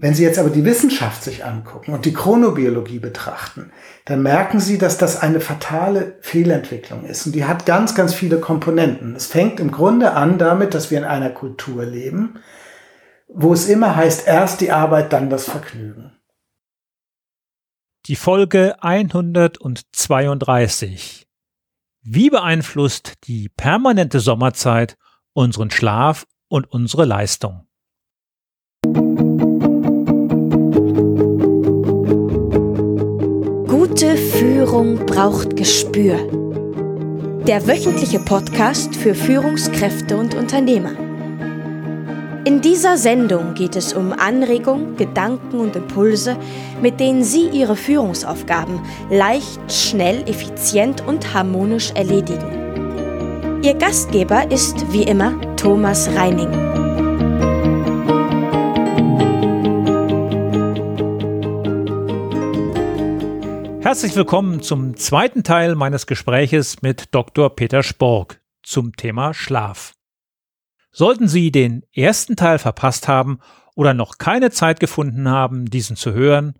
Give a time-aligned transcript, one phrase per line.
[0.00, 3.70] Wenn Sie jetzt aber die Wissenschaft sich angucken und die Chronobiologie betrachten,
[4.06, 7.26] dann merken Sie, dass das eine fatale Fehlentwicklung ist.
[7.26, 9.14] Und die hat ganz, ganz viele Komponenten.
[9.14, 12.38] Es fängt im Grunde an damit, dass wir in einer Kultur leben,
[13.28, 16.12] wo es immer heißt, erst die Arbeit, dann das Vergnügen.
[18.06, 21.28] Die Folge 132.
[22.00, 24.96] Wie beeinflusst die permanente Sommerzeit
[25.34, 27.66] unseren Schlaf und unsere Leistung?
[34.70, 36.16] Führung braucht Gespür.
[37.44, 40.92] Der wöchentliche Podcast für Führungskräfte und Unternehmer.
[42.44, 46.36] In dieser Sendung geht es um Anregungen, Gedanken und Impulse,
[46.80, 48.80] mit denen Sie Ihre Führungsaufgaben
[49.10, 53.58] leicht, schnell, effizient und harmonisch erledigen.
[53.64, 56.79] Ihr Gastgeber ist wie immer Thomas Reining.
[63.90, 67.50] Herzlich willkommen zum zweiten Teil meines Gespräches mit Dr.
[67.56, 69.94] Peter Spork zum Thema Schlaf.
[70.92, 73.40] Sollten Sie den ersten Teil verpasst haben
[73.74, 76.54] oder noch keine Zeit gefunden haben, diesen zu hören,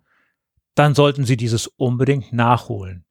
[0.75, 3.05] dann sollten Sie dieses unbedingt nachholen.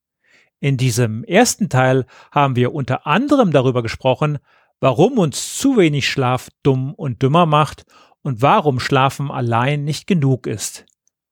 [0.59, 4.37] In diesem ersten Teil haben wir unter anderem darüber gesprochen,
[4.81, 7.87] warum uns zu wenig Schlaf dumm und dümmer macht
[8.21, 10.85] und warum Schlafen allein nicht genug ist.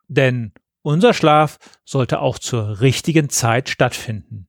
[0.07, 0.55] Denn
[0.89, 4.49] unser Schlaf sollte auch zur richtigen Zeit stattfinden.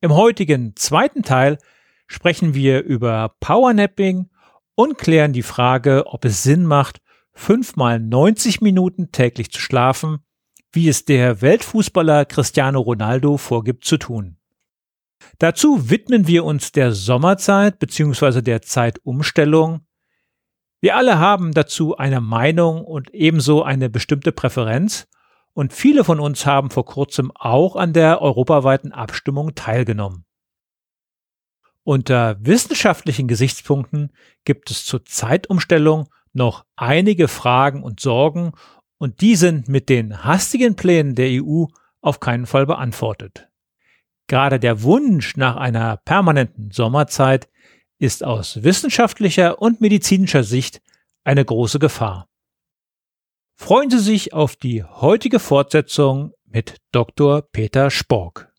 [0.00, 1.58] Im heutigen zweiten Teil
[2.06, 4.30] sprechen wir über Powernapping
[4.74, 7.02] und klären die Frage, ob es Sinn macht,
[7.34, 10.24] fünfmal 90 Minuten täglich zu schlafen,
[10.72, 14.38] wie es der Weltfußballer Cristiano Ronaldo vorgibt zu tun.
[15.36, 18.40] Dazu widmen wir uns der Sommerzeit bzw.
[18.40, 19.82] der Zeitumstellung.
[20.80, 25.08] Wir alle haben dazu eine Meinung und ebenso eine bestimmte Präferenz
[25.52, 30.24] und viele von uns haben vor kurzem auch an der europaweiten Abstimmung teilgenommen.
[31.82, 34.12] Unter wissenschaftlichen Gesichtspunkten
[34.44, 38.52] gibt es zur Zeitumstellung noch einige Fragen und Sorgen
[38.98, 41.64] und die sind mit den hastigen Plänen der EU
[42.00, 43.48] auf keinen Fall beantwortet.
[44.28, 47.48] Gerade der Wunsch nach einer permanenten Sommerzeit
[48.00, 50.80] ist aus wissenschaftlicher und medizinischer Sicht
[51.22, 52.26] eine große Gefahr.
[53.56, 57.42] Freuen Sie sich auf die heutige Fortsetzung mit Dr.
[57.42, 58.50] Peter Spork.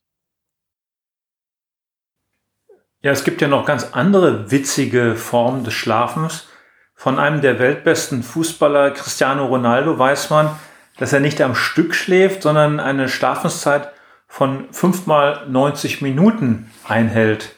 [3.00, 6.46] Ja, es gibt ja noch ganz andere witzige Formen des Schlafens.
[6.94, 10.56] Von einem der weltbesten Fußballer Cristiano Ronaldo weiß man,
[10.98, 13.92] dass er nicht am Stück schläft, sondern eine Schlafenszeit
[14.28, 17.56] von fünfmal 90 Minuten einhält.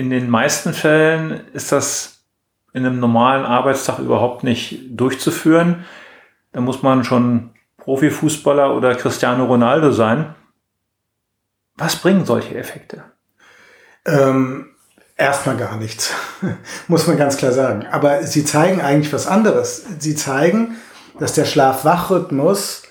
[0.00, 2.20] In den meisten Fällen ist das
[2.72, 5.84] in einem normalen Arbeitstag überhaupt nicht durchzuführen.
[6.52, 10.34] Da muss man schon Profifußballer oder Cristiano Ronaldo sein.
[11.76, 13.04] Was bringen solche Effekte?
[14.06, 14.70] Ähm,
[15.18, 16.14] erstmal gar nichts,
[16.88, 17.86] muss man ganz klar sagen.
[17.90, 19.84] Aber sie zeigen eigentlich was anderes.
[19.98, 20.78] Sie zeigen,
[21.18, 22.84] dass der Schlaf-Wach-Rhythmus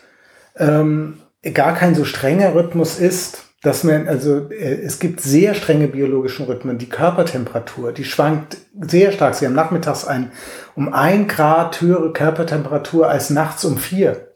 [0.58, 1.20] ähm,
[1.56, 6.48] gar kein so strenger Rhythmus ist, dass man, also äh, es gibt sehr strenge biologische
[6.48, 6.78] Rhythmen.
[6.78, 9.36] Die Körpertemperatur, die schwankt sehr stark.
[9.36, 10.32] Sie haben nachmittags ein,
[10.76, 14.28] um ein Grad höhere Körpertemperatur als nachts um vier.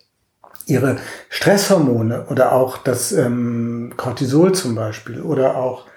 [0.66, 0.98] Ihre
[1.30, 5.88] Stresshormone oder auch das ähm, Cortisol zum Beispiel oder auch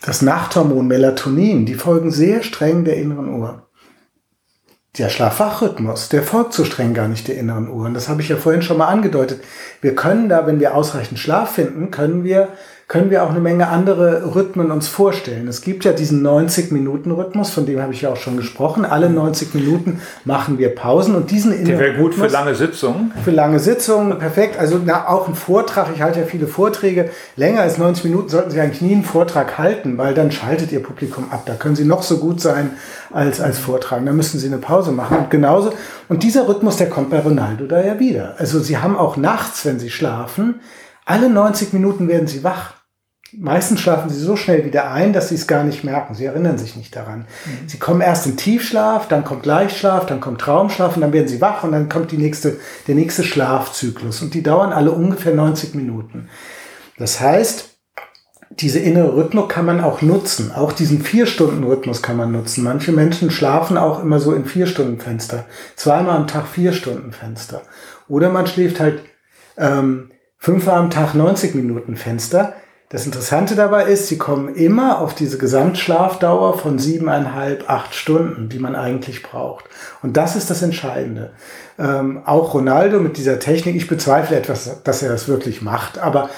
[0.00, 3.67] das Nachthormon Melatonin, die folgen sehr streng der inneren Uhr.
[4.98, 7.86] Der Schlafwachrhythmus, der folgt so streng gar nicht der inneren Uhr.
[7.86, 9.44] Und das habe ich ja vorhin schon mal angedeutet.
[9.80, 12.48] Wir können da, wenn wir ausreichend Schlaf finden, können wir
[12.88, 15.46] können wir auch eine Menge andere Rhythmen uns vorstellen.
[15.46, 18.86] Es gibt ja diesen 90-Minuten-Rhythmus, von dem habe ich ja auch schon gesprochen.
[18.86, 23.12] Alle 90 Minuten machen wir Pausen und diesen Der wäre gut für lange Sitzungen.
[23.22, 24.58] Für lange Sitzungen, perfekt.
[24.58, 27.10] Also na, auch ein Vortrag, ich halte ja viele Vorträge.
[27.36, 30.82] Länger als 90 Minuten sollten Sie eigentlich nie einen Vortrag halten, weil dann schaltet Ihr
[30.82, 31.42] Publikum ab.
[31.44, 32.70] Da können Sie noch so gut sein
[33.12, 34.02] als, als Vortrag.
[34.06, 35.18] Da müssen Sie eine Pause machen.
[35.18, 35.74] Und genauso.
[36.08, 38.36] Und dieser Rhythmus, der kommt bei Ronaldo da ja wieder.
[38.38, 40.60] Also Sie haben auch nachts, wenn Sie schlafen,
[41.04, 42.77] alle 90 Minuten werden Sie wach.
[43.32, 46.14] Meistens schlafen sie so schnell wieder ein, dass sie es gar nicht merken.
[46.14, 47.26] Sie erinnern sich nicht daran.
[47.44, 47.68] Mhm.
[47.68, 51.40] Sie kommen erst in Tiefschlaf, dann kommt Leichtschlaf, dann kommt Traumschlaf und dann werden sie
[51.40, 54.22] wach und dann kommt die nächste, der nächste Schlafzyklus.
[54.22, 56.30] Und die dauern alle ungefähr 90 Minuten.
[56.96, 57.78] Das heißt,
[58.50, 60.50] diese innere Rhythmus kann man auch nutzen.
[60.52, 62.64] Auch diesen Vier-Stunden-Rhythmus kann man nutzen.
[62.64, 65.44] Manche Menschen schlafen auch immer so in Vier-Stunden-Fenster.
[65.76, 67.60] Zweimal am Tag Vier-Stunden-Fenster.
[68.08, 69.02] Oder man schläft halt
[69.58, 72.54] ähm, fünfmal am Tag 90 Minuten Fenster
[72.90, 78.58] Das Interessante dabei ist, sie kommen immer auf diese Gesamtschlafdauer von siebeneinhalb, acht Stunden, die
[78.58, 79.66] man eigentlich braucht.
[80.02, 81.32] Und das ist das Entscheidende.
[81.78, 86.30] Ähm, auch Ronaldo mit dieser Technik, ich bezweifle etwas, dass er das wirklich macht, aber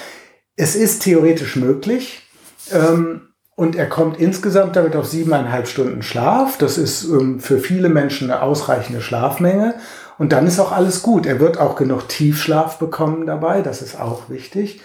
[0.57, 2.23] es ist theoretisch möglich.
[2.71, 6.57] Ähm, und er kommt insgesamt damit auf siebeneinhalb Stunden Schlaf.
[6.57, 9.75] Das ist ähm, für viele Menschen eine ausreichende Schlafmenge.
[10.17, 11.25] Und dann ist auch alles gut.
[11.25, 13.61] Er wird auch genug Tiefschlaf bekommen dabei.
[13.61, 14.81] Das ist auch wichtig.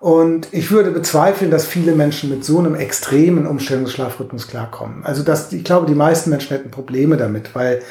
[0.00, 5.04] Und ich würde bezweifeln, dass viele Menschen mit so einem extremen Umstellungsschlafrhythmus klarkommen.
[5.04, 7.82] Also das, ich glaube, die meisten Menschen hätten Probleme damit, weil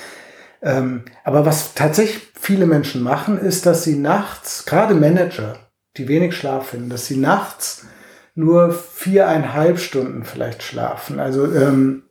[0.62, 5.58] ähm, aber was tatsächlich viele Menschen machen, ist, dass sie nachts, gerade Manager,
[5.98, 7.86] die wenig Schlaf finden, dass sie nachts
[8.36, 11.20] nur viereinhalb Stunden vielleicht schlafen.
[11.20, 12.04] Also ähm,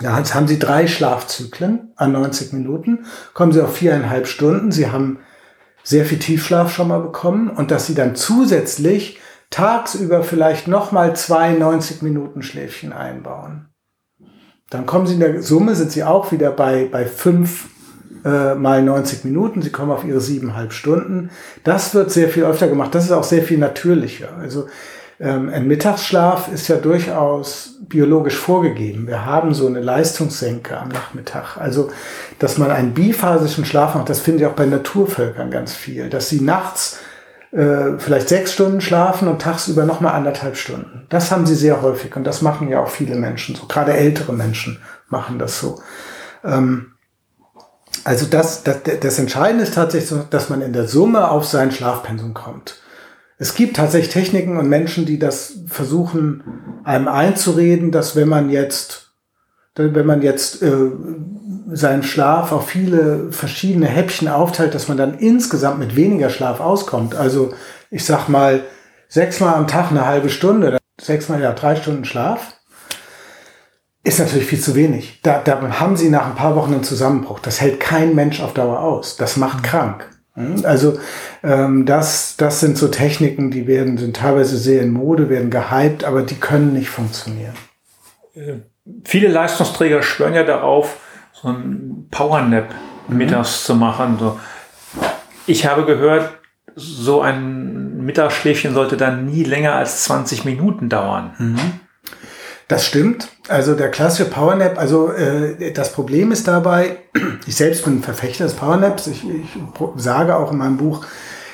[0.00, 4.72] ja, jetzt haben sie drei Schlafzyklen an 90 Minuten, kommen sie auf viereinhalb Stunden.
[4.72, 5.18] Sie haben
[5.82, 9.19] sehr viel Tiefschlaf schon mal bekommen und dass sie dann zusätzlich
[9.50, 13.68] tagsüber vielleicht nochmal zwei 90 Minuten Schläfchen einbauen.
[14.70, 17.68] Dann kommen sie in der Summe, sind sie auch wieder bei, bei fünf
[18.24, 19.62] äh, mal 90 Minuten.
[19.62, 21.30] Sie kommen auf ihre siebeneinhalb Stunden.
[21.64, 22.94] Das wird sehr viel öfter gemacht.
[22.94, 24.28] Das ist auch sehr viel natürlicher.
[24.38, 24.68] Also
[25.18, 29.06] ähm, ein Mittagsschlaf ist ja durchaus biologisch vorgegeben.
[29.06, 31.56] Wir haben so eine Leistungssenke am Nachmittag.
[31.58, 31.90] Also,
[32.38, 36.08] dass man einen biphasischen Schlaf macht, das finde ich auch bei Naturvölkern ganz viel.
[36.08, 37.00] Dass sie nachts
[37.52, 41.06] äh, vielleicht sechs Stunden schlafen und tagsüber nochmal anderthalb Stunden.
[41.08, 43.66] Das haben sie sehr häufig und das machen ja auch viele Menschen so.
[43.66, 45.80] Gerade ältere Menschen machen das so.
[46.44, 46.92] Ähm,
[48.04, 52.34] also das, das, das Entscheidende ist tatsächlich dass man in der Summe auf sein Schlafpensum
[52.34, 52.80] kommt.
[53.36, 56.44] Es gibt tatsächlich Techniken und Menschen, die das versuchen,
[56.84, 59.09] einem einzureden, dass wenn man jetzt,
[59.74, 60.90] wenn man jetzt äh,
[61.72, 67.14] seinen Schlaf auf viele verschiedene Häppchen aufteilt, dass man dann insgesamt mit weniger Schlaf auskommt.
[67.14, 67.52] Also
[67.90, 68.64] ich sag mal
[69.08, 72.54] sechsmal am Tag eine halbe Stunde, sechsmal ja drei Stunden Schlaf,
[74.02, 75.20] ist natürlich viel zu wenig.
[75.22, 77.38] Da, da haben sie nach ein paar Wochen einen Zusammenbruch.
[77.38, 79.16] Das hält kein Mensch auf Dauer aus.
[79.16, 80.08] Das macht krank.
[80.34, 80.64] Hm?
[80.64, 80.98] Also
[81.42, 86.04] ähm, das, das sind so Techniken, die werden, sind teilweise sehr in Mode, werden gehypt,
[86.04, 87.54] aber die können nicht funktionieren.
[89.04, 90.96] Viele Leistungsträger schwören ja darauf,
[91.32, 92.68] so ein Powernap
[93.08, 93.16] mhm.
[93.16, 94.18] mittags zu machen.
[94.18, 94.38] So.
[95.46, 96.38] Ich habe gehört,
[96.76, 101.34] so ein Mittagsschläfchen sollte dann nie länger als 20 Minuten dauern.
[101.38, 101.80] Mhm.
[102.68, 103.28] Das stimmt.
[103.48, 106.98] Also der klassische Powernap, also äh, das Problem ist dabei,
[107.46, 109.08] ich selbst bin ein Verfechter des Powernaps.
[109.08, 109.58] Ich, ich
[109.96, 111.04] sage auch in meinem Buch,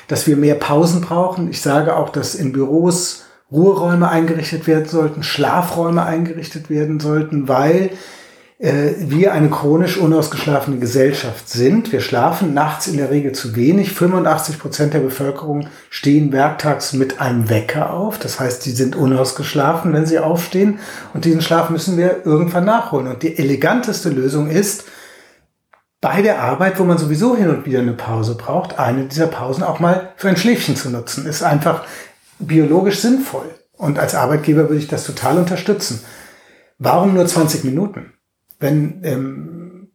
[0.07, 1.49] dass wir mehr Pausen brauchen.
[1.49, 7.91] Ich sage auch, dass in Büros Ruheräume eingerichtet werden sollten, Schlafräume eingerichtet werden sollten, weil
[8.59, 11.91] äh, wir eine chronisch unausgeschlafene Gesellschaft sind.
[11.91, 13.93] Wir schlafen nachts in der Regel zu wenig.
[13.93, 18.17] 85 Prozent der Bevölkerung stehen werktags mit einem Wecker auf.
[18.17, 20.79] Das heißt, sie sind unausgeschlafen, wenn sie aufstehen.
[21.13, 23.07] Und diesen Schlaf müssen wir irgendwann nachholen.
[23.07, 24.85] Und die eleganteste Lösung ist,
[26.01, 29.63] bei der Arbeit, wo man sowieso hin und wieder eine Pause braucht, eine dieser Pausen
[29.63, 31.83] auch mal für ein Schläfchen zu nutzen, ist einfach
[32.39, 33.49] biologisch sinnvoll.
[33.73, 36.01] Und als Arbeitgeber würde ich das total unterstützen.
[36.79, 38.13] Warum nur 20 Minuten?
[38.59, 39.91] wenn ähm,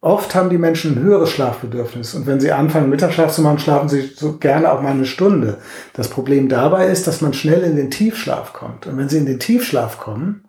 [0.00, 3.88] oft haben die Menschen ein höheres Schlafbedürfnis und wenn sie anfangen, Mittagsschlaf zu machen, schlafen
[3.88, 5.58] sie so gerne auch mal eine Stunde.
[5.92, 8.86] Das Problem dabei ist, dass man schnell in den Tiefschlaf kommt.
[8.86, 10.48] Und wenn sie in den Tiefschlaf kommen,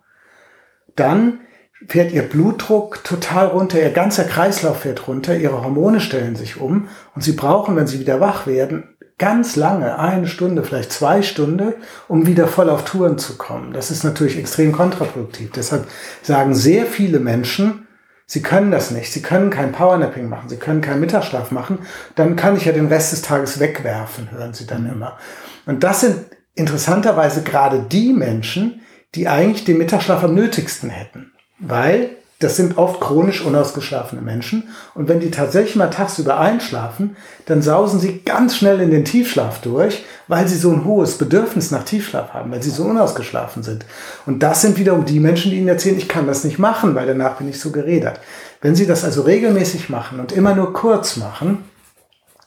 [0.96, 1.40] dann
[1.88, 6.88] fährt ihr Blutdruck total runter, ihr ganzer Kreislauf fährt runter, ihre Hormone stellen sich um
[7.14, 11.74] und sie brauchen, wenn sie wieder wach werden, ganz lange, eine Stunde, vielleicht zwei Stunden,
[12.08, 13.72] um wieder voll auf Touren zu kommen.
[13.72, 15.50] Das ist natürlich extrem kontraproduktiv.
[15.54, 15.86] Deshalb
[16.22, 17.86] sagen sehr viele Menschen,
[18.26, 21.80] sie können das nicht, sie können kein Powernapping machen, sie können keinen Mittagsschlaf machen,
[22.14, 25.18] dann kann ich ja den Rest des Tages wegwerfen, hören sie dann immer.
[25.66, 28.80] Und das sind interessanterweise gerade die Menschen,
[29.14, 31.32] die eigentlich den Mittagsschlaf am nötigsten hätten.
[31.60, 34.68] Weil das sind oft chronisch unausgeschlafene Menschen.
[34.94, 39.60] Und wenn die tatsächlich mal tagsüber einschlafen, dann sausen sie ganz schnell in den Tiefschlaf
[39.60, 43.84] durch, weil sie so ein hohes Bedürfnis nach Tiefschlaf haben, weil sie so unausgeschlafen sind.
[44.24, 47.06] Und das sind wiederum die Menschen, die ihnen erzählen, ich kann das nicht machen, weil
[47.06, 48.20] danach bin ich so geredert.
[48.62, 51.64] Wenn sie das also regelmäßig machen und immer nur kurz machen,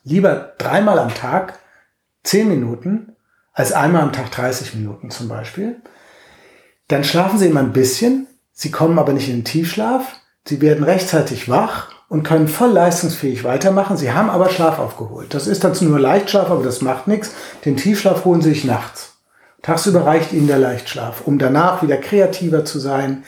[0.03, 1.60] lieber dreimal am Tag
[2.24, 3.15] zehn Minuten,
[3.53, 5.75] als einmal am Tag 30 Minuten zum Beispiel,
[6.88, 10.06] dann schlafen sie immer ein bisschen, Sie kommen aber nicht in den Tiefschlaf.
[10.46, 13.98] Sie werden rechtzeitig wach und können voll leistungsfähig weitermachen.
[13.98, 15.34] Sie haben aber Schlaf aufgeholt.
[15.34, 17.32] Das ist dann nur Leichtschlaf, aber das macht nichts.
[17.66, 19.14] Den Tiefschlaf holen Sie sich nachts.
[19.64, 23.24] Tagsüber reicht Ihnen der Leichtschlaf, um danach wieder kreativer zu sein,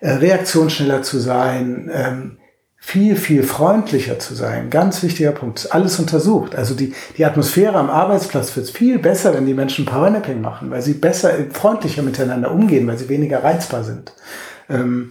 [0.00, 2.38] äh, reaktionsschneller zu sein, ähm,
[2.76, 4.70] viel, viel freundlicher zu sein.
[4.70, 5.68] Ganz wichtiger Punkt.
[5.72, 6.54] Alles untersucht.
[6.54, 10.82] Also die, die Atmosphäre am Arbeitsplatz wird viel besser, wenn die Menschen Powernapping machen, weil
[10.82, 14.12] sie besser, freundlicher miteinander umgehen, weil sie weniger reizbar sind.
[14.68, 15.10] Ähm,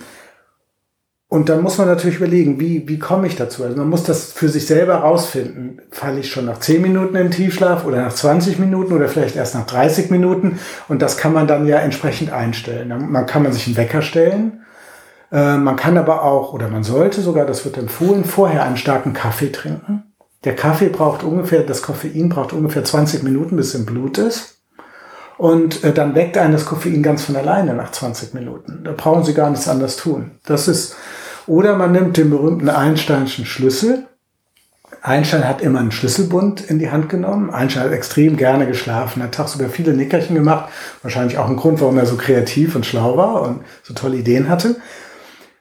[1.29, 3.63] und dann muss man natürlich überlegen, wie, wie komme ich dazu?
[3.65, 5.81] Also man muss das für sich selber rausfinden.
[5.91, 9.53] Falle ich schon nach 10 Minuten in Tiefschlaf oder nach 20 Minuten oder vielleicht erst
[9.53, 10.57] nach 30 Minuten?
[10.87, 13.11] Und das kann man dann ja entsprechend einstellen.
[13.11, 14.61] Man kann man sich einen Wecker stellen.
[15.29, 19.11] Äh, man kann aber auch, oder man sollte sogar, das wird empfohlen, vorher einen starken
[19.11, 20.03] Kaffee trinken.
[20.45, 24.56] Der Kaffee braucht ungefähr, das Koffein braucht ungefähr 20 Minuten, bis es im Blut ist.
[25.37, 28.83] Und äh, dann weckt einen das Koffein ganz von alleine nach 20 Minuten.
[28.83, 30.31] Da brauchen Sie gar nichts anderes tun.
[30.45, 30.95] Das ist,
[31.45, 34.07] oder man nimmt den berühmten Einsteinschen Schlüssel.
[35.01, 37.51] Einstein hat immer einen Schlüsselbund in die Hand genommen.
[37.51, 40.69] Einstein hat extrem gerne geschlafen, hat tagsüber viele Nickerchen gemacht.
[41.03, 44.49] Wahrscheinlich auch ein Grund, warum er so kreativ und schlau war und so tolle Ideen
[44.49, 44.77] hatte.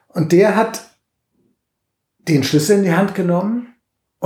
[0.07, 0.89] Und der hat
[2.27, 3.67] den Schlüssel in die Hand genommen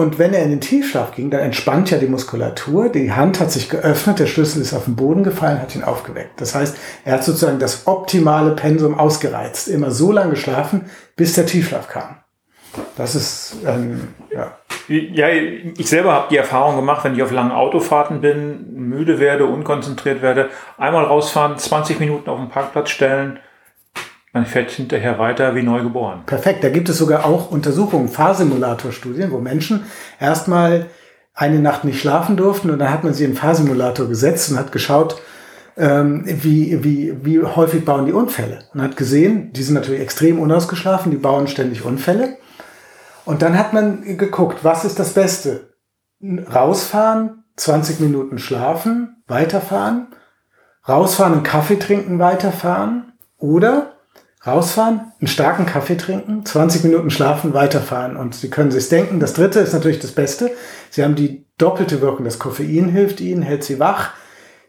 [0.02, 3.52] und wenn er in den Tiefschlaf ging, dann entspannt ja die Muskulatur, die Hand hat
[3.52, 6.42] sich geöffnet, der Schlüssel ist auf den Boden gefallen, hat ihn aufgeweckt.
[6.42, 11.46] Das heißt, er hat sozusagen das optimale Pensum ausgereizt, immer so lange geschlafen, bis der
[11.46, 12.18] Tiefschlaf kam.
[12.96, 14.58] Das ist, ähm, ja.
[14.88, 19.46] Ja, ich selber habe die Erfahrung gemacht, wenn ich auf langen Autofahrten bin, müde werde,
[19.46, 23.40] unkonzentriert werde, einmal rausfahren, 20 Minuten auf den Parkplatz stellen,
[24.34, 26.24] man fährt hinterher weiter wie neugeboren.
[26.26, 26.64] Perfekt.
[26.64, 29.84] Da gibt es sogar auch Untersuchungen, Fahrsimulatorstudien, wo Menschen
[30.20, 30.88] erstmal
[31.34, 34.58] eine Nacht nicht schlafen durften und dann hat man sie in den Fahrsimulator gesetzt und
[34.58, 35.22] hat geschaut,
[35.78, 38.66] ähm, wie, wie, wie häufig bauen die Unfälle.
[38.74, 42.38] Und hat gesehen, die sind natürlich extrem unausgeschlafen, die bauen ständig Unfälle.
[43.26, 45.74] Und dann hat man geguckt, was ist das Beste?
[46.22, 50.08] Rausfahren, 20 Minuten schlafen, weiterfahren,
[50.88, 53.94] rausfahren, einen Kaffee trinken, weiterfahren oder
[54.46, 58.18] rausfahren, einen starken Kaffee trinken, 20 Minuten schlafen, weiterfahren.
[58.18, 60.52] Und Sie können sich denken, das dritte ist natürlich das Beste.
[60.90, 62.26] Sie haben die doppelte Wirkung.
[62.26, 64.12] Das Koffein hilft Ihnen, hält Sie wach.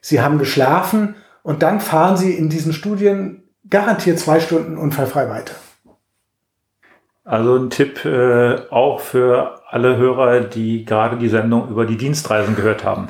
[0.01, 5.55] Sie haben geschlafen und dann fahren Sie in diesen Studien garantiert zwei Stunden unfallfrei weiter.
[7.25, 12.57] Also ein Tipp äh, auch für alle Hörer, die gerade die Sendung über die Dienstreisen
[12.57, 13.09] gehört haben.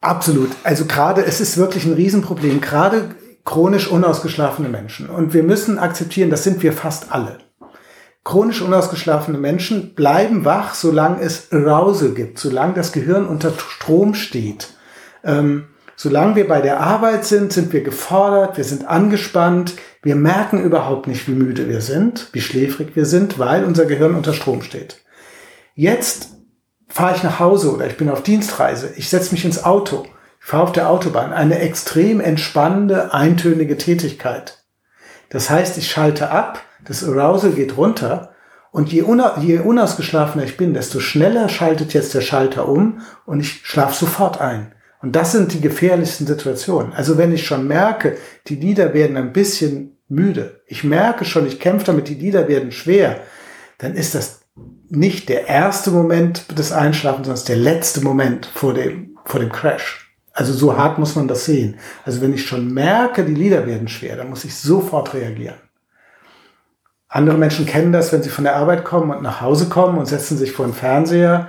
[0.00, 0.50] Absolut.
[0.64, 2.60] Also gerade, es ist wirklich ein Riesenproblem.
[2.60, 3.10] Gerade
[3.44, 5.08] chronisch unausgeschlafene Menschen.
[5.08, 7.38] Und wir müssen akzeptieren, das sind wir fast alle.
[8.24, 14.68] Chronisch unausgeschlafene Menschen bleiben wach, solange es Arousal gibt, solange das Gehirn unter Strom steht.
[15.22, 20.62] Ähm, solange wir bei der Arbeit sind, sind wir gefordert, wir sind angespannt, wir merken
[20.62, 24.62] überhaupt nicht, wie müde wir sind, wie schläfrig wir sind, weil unser Gehirn unter Strom
[24.62, 25.04] steht.
[25.74, 26.30] Jetzt
[26.88, 30.06] fahre ich nach Hause oder ich bin auf Dienstreise, ich setze mich ins Auto
[30.44, 34.62] ich fahre auf der Autobahn, eine extrem entspannende, eintönige Tätigkeit.
[35.30, 38.34] Das heißt, ich schalte ab, das Arousal geht runter
[38.70, 43.40] und je, una je unausgeschlafener ich bin, desto schneller schaltet jetzt der Schalter um und
[43.40, 44.74] ich schlafe sofort ein.
[45.00, 46.92] Und das sind die gefährlichsten Situationen.
[46.92, 51.58] Also wenn ich schon merke, die Lieder werden ein bisschen müde, ich merke schon, ich
[51.58, 53.22] kämpfe damit, die Lieder werden schwer,
[53.78, 54.42] dann ist das
[54.90, 60.03] nicht der erste Moment des Einschlafens, sondern der letzte Moment vor dem, vor dem Crash.
[60.34, 61.76] Also so hart muss man das sehen.
[62.04, 65.56] Also wenn ich schon merke, die Lieder werden schwer, dann muss ich sofort reagieren.
[67.08, 70.06] Andere Menschen kennen das, wenn sie von der Arbeit kommen und nach Hause kommen und
[70.06, 71.48] setzen sich vor den Fernseher,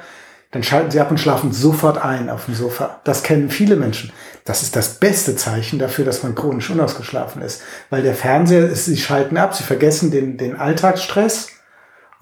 [0.51, 3.01] dann schalten sie ab und schlafen sofort ein auf dem Sofa.
[3.03, 4.11] Das kennen viele Menschen.
[4.45, 7.63] Das ist das beste Zeichen dafür, dass man chronisch unausgeschlafen ist.
[7.89, 11.54] Weil der Fernseher ist, sie schalten ab, sie vergessen den, den Alltagsstress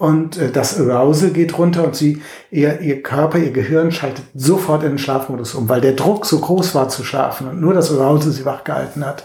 [0.03, 4.83] und äh, das Arousal geht runter und sie, ihr, ihr Körper, ihr Gehirn schaltet sofort
[4.83, 7.89] in den Schlafmodus um, weil der Druck so groß war zu schlafen und nur das
[7.89, 9.23] Arousal sie wachgehalten hat.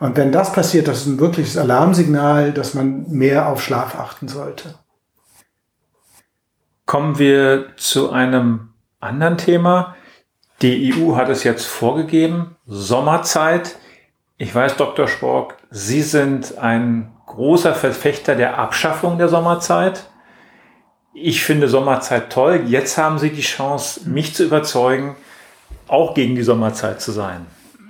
[0.00, 4.28] Und wenn das passiert, das ist ein wirkliches Alarmsignal, dass man mehr auf Schlaf achten
[4.28, 4.76] sollte.
[6.86, 9.94] Kommen wir zu einem anderen Thema.
[10.62, 13.76] Die EU hat es jetzt vorgegeben, Sommerzeit.
[14.38, 15.06] Ich weiß, Dr.
[15.06, 20.08] Spork, Sie sind ein großer Verfechter der Abschaffung der Sommerzeit.
[21.14, 22.64] Ich finde Sommerzeit toll.
[22.66, 25.16] Jetzt haben Sie die Chance, mich zu überzeugen,
[25.86, 27.46] auch gegen die Sommerzeit zu sein.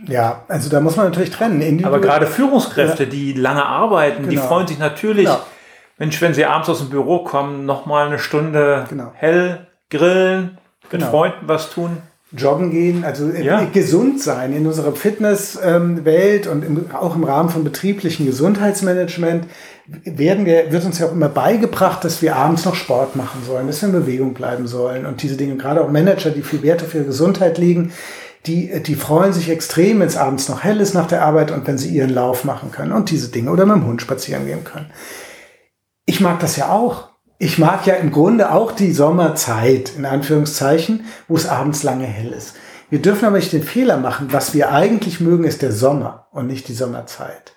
[0.06, 1.62] Ja, also da muss man natürlich trennen.
[1.62, 1.86] Individuell.
[1.86, 3.10] Aber gerade Führungskräfte, ja.
[3.10, 4.30] die lange arbeiten, genau.
[4.30, 5.40] die freuen sich natürlich, genau.
[5.96, 9.12] Mensch, wenn sie abends aus dem Büro kommen, noch mal eine Stunde genau.
[9.14, 11.10] hell grillen, mit genau.
[11.10, 12.02] Freunden was tun
[12.36, 13.64] joggen gehen, also äh, ja.
[13.64, 19.46] gesund sein in unserer Fitnesswelt und im, auch im Rahmen von betrieblichen Gesundheitsmanagement
[19.86, 23.66] werden wir, wird uns ja auch immer beigebracht, dass wir abends noch Sport machen sollen,
[23.66, 25.56] dass wir in Bewegung bleiben sollen und diese Dinge.
[25.56, 27.92] Gerade auch Manager, die viel Wert auf ihre Gesundheit legen,
[28.46, 31.66] die, die freuen sich extrem, wenn es abends noch hell ist nach der Arbeit und
[31.66, 34.64] wenn sie ihren Lauf machen können und diese Dinge oder mit dem Hund spazieren gehen
[34.64, 34.90] können.
[36.06, 37.13] Ich mag das ja auch.
[37.38, 42.32] Ich mag ja im Grunde auch die Sommerzeit, in Anführungszeichen, wo es abends lange hell
[42.32, 42.54] ist.
[42.90, 44.28] Wir dürfen aber nicht den Fehler machen.
[44.30, 47.54] Was wir eigentlich mögen, ist der Sommer und nicht die Sommerzeit.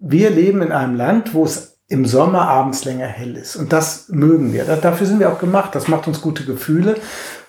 [0.00, 3.56] Wir leben in einem Land, wo es im Sommer abends länger hell ist.
[3.56, 4.64] Und das mögen wir.
[4.64, 5.74] Dafür sind wir auch gemacht.
[5.74, 6.96] Das macht uns gute Gefühle.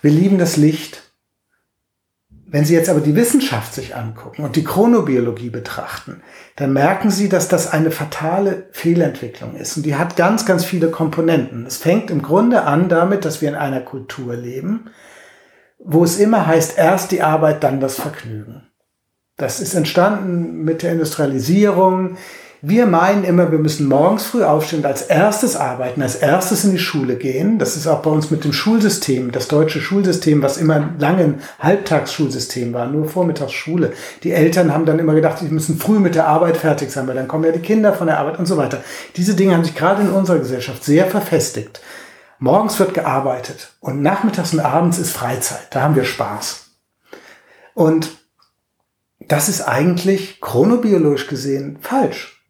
[0.02, 1.11] Wir lieben das Licht.
[2.51, 6.22] Wenn Sie jetzt aber die Wissenschaft sich angucken und die Chronobiologie betrachten,
[6.58, 9.77] dann merken Sie, dass das eine fatale Fehlentwicklung ist.
[9.77, 11.65] Und die hat ganz, ganz viele Komponenten.
[11.65, 14.89] Es fängt im Grunde an damit, dass wir in einer Kultur leben,
[15.79, 18.63] wo es immer heißt, erst die Arbeit, dann das Vergnügen.
[19.38, 22.17] Das ist entstanden mit der Industrialisierung,
[22.63, 26.72] wir meinen immer, wir müssen morgens früh aufstehen und als erstes arbeiten, als erstes in
[26.72, 27.58] die Schule gehen.
[27.58, 31.41] Das ist auch bei uns mit dem Schulsystem, das deutsche Schulsystem, was immer lange ein
[31.58, 33.94] Halbtagsschulsystem war, nur Vormittagsschule.
[34.22, 37.15] Die Eltern haben dann immer gedacht, sie müssen früh mit der Arbeit fertig sein, weil
[37.15, 38.84] dann kommen ja die Kinder von der Arbeit und so weiter.
[39.15, 41.82] Diese Dinge haben sich gerade in unserer Gesellschaft sehr verfestigt.
[42.38, 45.68] Morgens wird gearbeitet und nachmittags und abends ist Freizeit.
[45.72, 46.68] Da haben wir Spaß.
[47.74, 48.12] Und
[49.20, 52.40] das ist eigentlich chronobiologisch gesehen falsch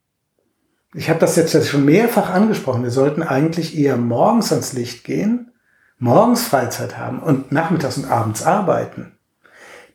[0.94, 5.52] ich habe das jetzt schon mehrfach angesprochen, wir sollten eigentlich eher morgens ans Licht gehen,
[6.00, 9.14] morgens Freizeit haben und nachmittags und abends arbeiten.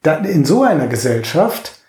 [0.03, 1.81] Da, in so einer Gesellschaft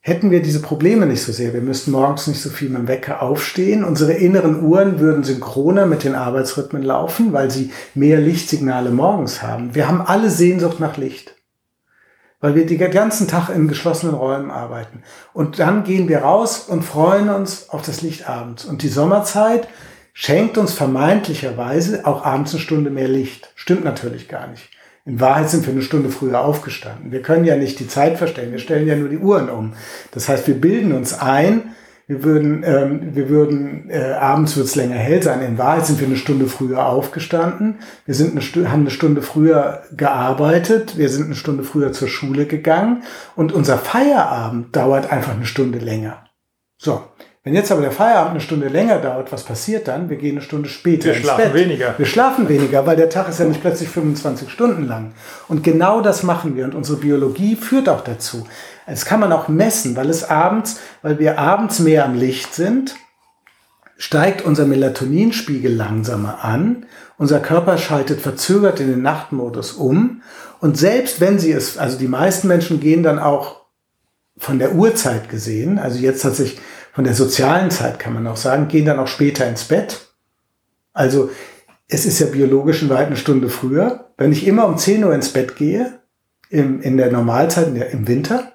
[0.00, 1.54] hätten wir diese Probleme nicht so sehr.
[1.54, 3.84] Wir müssten morgens nicht so viel mit dem Wecker aufstehen.
[3.84, 9.74] Unsere inneren Uhren würden synchroner mit den Arbeitsrhythmen laufen, weil sie mehr Lichtsignale morgens haben.
[9.74, 11.36] Wir haben alle Sehnsucht nach Licht
[12.42, 15.02] weil wir den ganzen Tag in geschlossenen Räumen arbeiten.
[15.32, 18.66] Und dann gehen wir raus und freuen uns auf das Licht abends.
[18.66, 19.68] Und die Sommerzeit
[20.12, 23.50] schenkt uns vermeintlicherweise auch abends eine Stunde mehr Licht.
[23.54, 24.68] Stimmt natürlich gar nicht.
[25.04, 27.12] In Wahrheit sind wir eine Stunde früher aufgestanden.
[27.12, 29.74] Wir können ja nicht die Zeit verstellen, wir stellen ja nur die Uhren um.
[30.10, 31.74] Das heißt, wir bilden uns ein,
[32.06, 35.40] wir würden, ähm, wir würden äh, abends wird es länger hell sein.
[35.42, 37.78] In Wahrheit sind wir eine Stunde früher aufgestanden.
[38.04, 40.98] Wir sind eine haben eine Stunde früher gearbeitet.
[40.98, 43.04] Wir sind eine Stunde früher zur Schule gegangen.
[43.36, 46.24] Und unser Feierabend dauert einfach eine Stunde länger.
[46.76, 47.02] So.
[47.44, 50.08] Wenn jetzt aber der Feierabend eine Stunde länger dauert, was passiert dann?
[50.08, 51.54] Wir gehen eine Stunde später Wir schlafen Bett.
[51.54, 51.94] weniger.
[51.98, 55.12] Wir schlafen weniger, weil der Tag ist ja nicht plötzlich 25 Stunden lang.
[55.48, 56.64] Und genau das machen wir.
[56.64, 58.46] Und unsere Biologie führt auch dazu.
[58.86, 62.94] Das kann man auch messen, weil es abends, weil wir abends mehr am Licht sind,
[63.96, 66.86] steigt unser Melatoninspiegel langsamer an.
[67.18, 70.22] Unser Körper schaltet verzögert in den Nachtmodus um.
[70.60, 73.62] Und selbst wenn sie es, also die meisten Menschen gehen dann auch
[74.38, 76.58] von der Uhrzeit gesehen, also jetzt hat sich
[76.92, 80.12] von der sozialen Zeit kann man auch sagen, gehen dann auch später ins Bett.
[80.92, 81.30] Also
[81.88, 84.12] es ist ja biologisch in weit eine Stunde früher.
[84.16, 86.00] Wenn ich immer um 10 Uhr ins Bett gehe,
[86.50, 88.52] im, in der Normalzeit, in der, im Winter,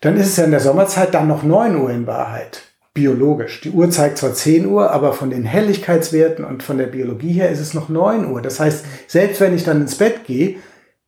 [0.00, 2.62] dann ist es ja in der Sommerzeit dann noch 9 Uhr in Wahrheit.
[2.94, 3.60] Biologisch.
[3.60, 7.50] Die Uhr zeigt zwar 10 Uhr, aber von den Helligkeitswerten und von der Biologie her
[7.50, 8.40] ist es noch 9 Uhr.
[8.40, 10.56] Das heißt, selbst wenn ich dann ins Bett gehe,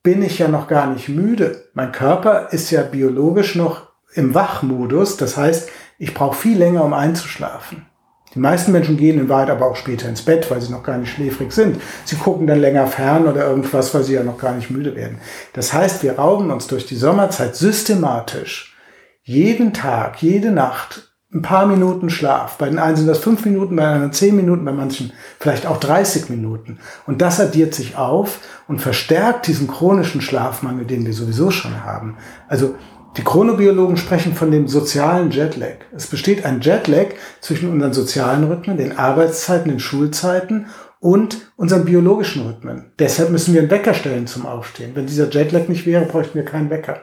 [0.02, 1.64] bin ich ja noch gar nicht müde.
[1.74, 5.16] Mein Körper ist ja biologisch noch im Wachmodus.
[5.16, 5.68] Das heißt,
[6.02, 7.86] ich brauche viel länger, um einzuschlafen.
[8.34, 10.98] Die meisten Menschen gehen in Wahrheit aber auch später ins Bett, weil sie noch gar
[10.98, 11.80] nicht schläfrig sind.
[12.04, 15.18] Sie gucken dann länger fern oder irgendwas, weil sie ja noch gar nicht müde werden.
[15.52, 18.76] Das heißt, wir rauben uns durch die Sommerzeit systematisch
[19.22, 22.58] jeden Tag, jede Nacht ein paar Minuten Schlaf.
[22.58, 25.78] Bei den einen sind das fünf Minuten, bei anderen zehn Minuten, bei manchen vielleicht auch
[25.78, 26.80] 30 Minuten.
[27.06, 32.16] Und das addiert sich auf und verstärkt diesen chronischen Schlafmangel, den wir sowieso schon haben.
[32.48, 32.74] Also
[33.16, 35.76] die Chronobiologen sprechen von dem sozialen Jetlag.
[35.94, 37.08] Es besteht ein Jetlag
[37.40, 40.66] zwischen unseren sozialen Rhythmen, den Arbeitszeiten, den Schulzeiten
[40.98, 42.92] und unseren biologischen Rhythmen.
[42.98, 44.92] Deshalb müssen wir einen Wecker stellen zum Aufstehen.
[44.94, 47.00] Wenn dieser Jetlag nicht wäre, bräuchten wir keinen Wecker.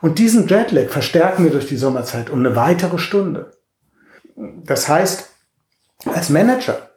[0.00, 3.52] Und diesen Jetlag verstärken wir durch die Sommerzeit um eine weitere Stunde.
[4.64, 5.28] Das heißt,
[6.06, 6.90] als Manager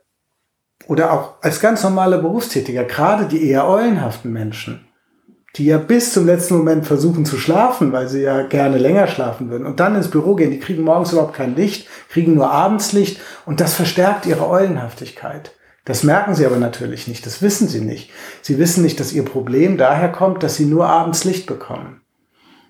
[0.88, 4.85] oder auch als ganz normaler Berufstätiger, gerade die eher eulenhaften Menschen,
[5.56, 9.50] die ja bis zum letzten Moment versuchen zu schlafen, weil sie ja gerne länger schlafen
[9.50, 12.92] würden und dann ins Büro gehen, die kriegen morgens überhaupt kein Licht, kriegen nur abends
[12.92, 15.52] Licht und das verstärkt ihre Eulenhaftigkeit.
[15.86, 18.10] Das merken sie aber natürlich nicht, das wissen sie nicht.
[18.42, 22.02] Sie wissen nicht, dass ihr Problem daher kommt, dass sie nur abends Licht bekommen.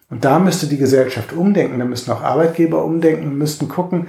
[0.10, 4.08] Und da müsste die Gesellschaft umdenken, da müssten auch Arbeitgeber umdenken, müssten gucken,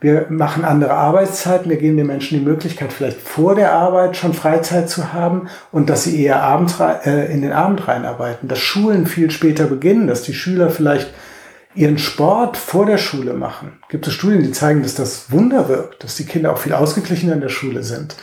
[0.00, 4.34] wir machen andere Arbeitszeiten, wir geben den Menschen die Möglichkeit, vielleicht vor der Arbeit schon
[4.34, 9.06] Freizeit zu haben und dass sie eher abends, äh, in den Abend reinarbeiten, dass Schulen
[9.06, 11.12] viel später beginnen, dass die Schüler vielleicht
[11.74, 13.78] ihren Sport vor der Schule machen.
[13.88, 17.34] Gibt es Studien, die zeigen, dass das Wunder wirkt, dass die Kinder auch viel ausgeglichener
[17.34, 18.16] in der Schule sind.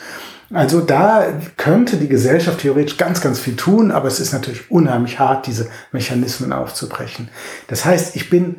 [0.52, 1.26] Also da
[1.58, 5.68] könnte die Gesellschaft theoretisch ganz, ganz viel tun, aber es ist natürlich unheimlich hart, diese
[5.92, 7.30] Mechanismen aufzubrechen.
[7.68, 8.58] Das heißt, ich bin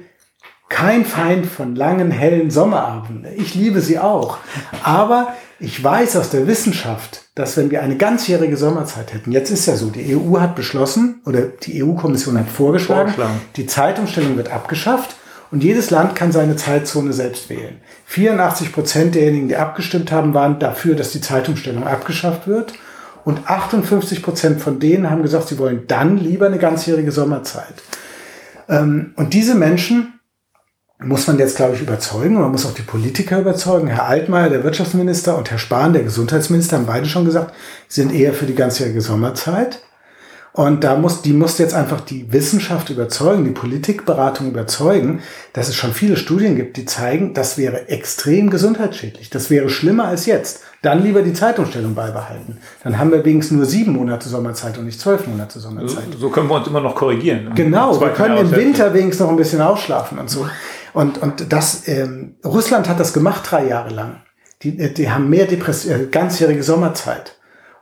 [0.74, 3.32] kein Feind von langen, hellen Sommerabenden.
[3.36, 4.38] Ich liebe sie auch.
[4.82, 5.28] Aber
[5.60, 9.76] ich weiß aus der Wissenschaft, dass wenn wir eine ganzjährige Sommerzeit hätten, jetzt ist ja
[9.76, 13.14] so, die EU hat beschlossen oder die EU-Kommission hat vorgeschlagen,
[13.54, 15.14] die Zeitumstellung wird abgeschafft
[15.52, 17.76] und jedes Land kann seine Zeitzone selbst wählen.
[18.06, 22.72] 84 Prozent derjenigen, die abgestimmt haben, waren dafür, dass die Zeitumstellung abgeschafft wird.
[23.24, 27.74] Und 58 Prozent von denen haben gesagt, sie wollen dann lieber eine ganzjährige Sommerzeit.
[28.68, 30.14] Ähm, und diese Menschen
[31.06, 32.34] muss man jetzt, glaube ich, überzeugen.
[32.34, 33.88] Man muss auch die Politiker überzeugen.
[33.88, 37.54] Herr Altmaier, der Wirtschaftsminister, und Herr Spahn, der Gesundheitsminister, haben beide schon gesagt,
[37.88, 39.80] sind eher für die ganzjährige Sommerzeit.
[40.56, 45.20] Und da muss, die muss jetzt einfach die Wissenschaft überzeugen, die Politikberatung überzeugen,
[45.52, 49.30] dass es schon viele Studien gibt, die zeigen, das wäre extrem gesundheitsschädlich.
[49.30, 50.62] Das wäre schlimmer als jetzt.
[50.80, 52.58] Dann lieber die Zeitumstellung beibehalten.
[52.84, 56.04] Dann haben wir wenigstens nur sieben Monate Sommerzeit und nicht zwölf Monate Sommerzeit.
[56.12, 57.50] So, so können wir uns immer noch korrigieren.
[57.56, 60.46] Genau, wir können im Winter wenigstens noch ein bisschen ausschlafen und so.
[60.94, 64.22] Und, und das, ähm, Russland hat das gemacht drei Jahre lang.
[64.62, 67.36] Die, die haben mehr Depress äh, ganzjährige Sommerzeit.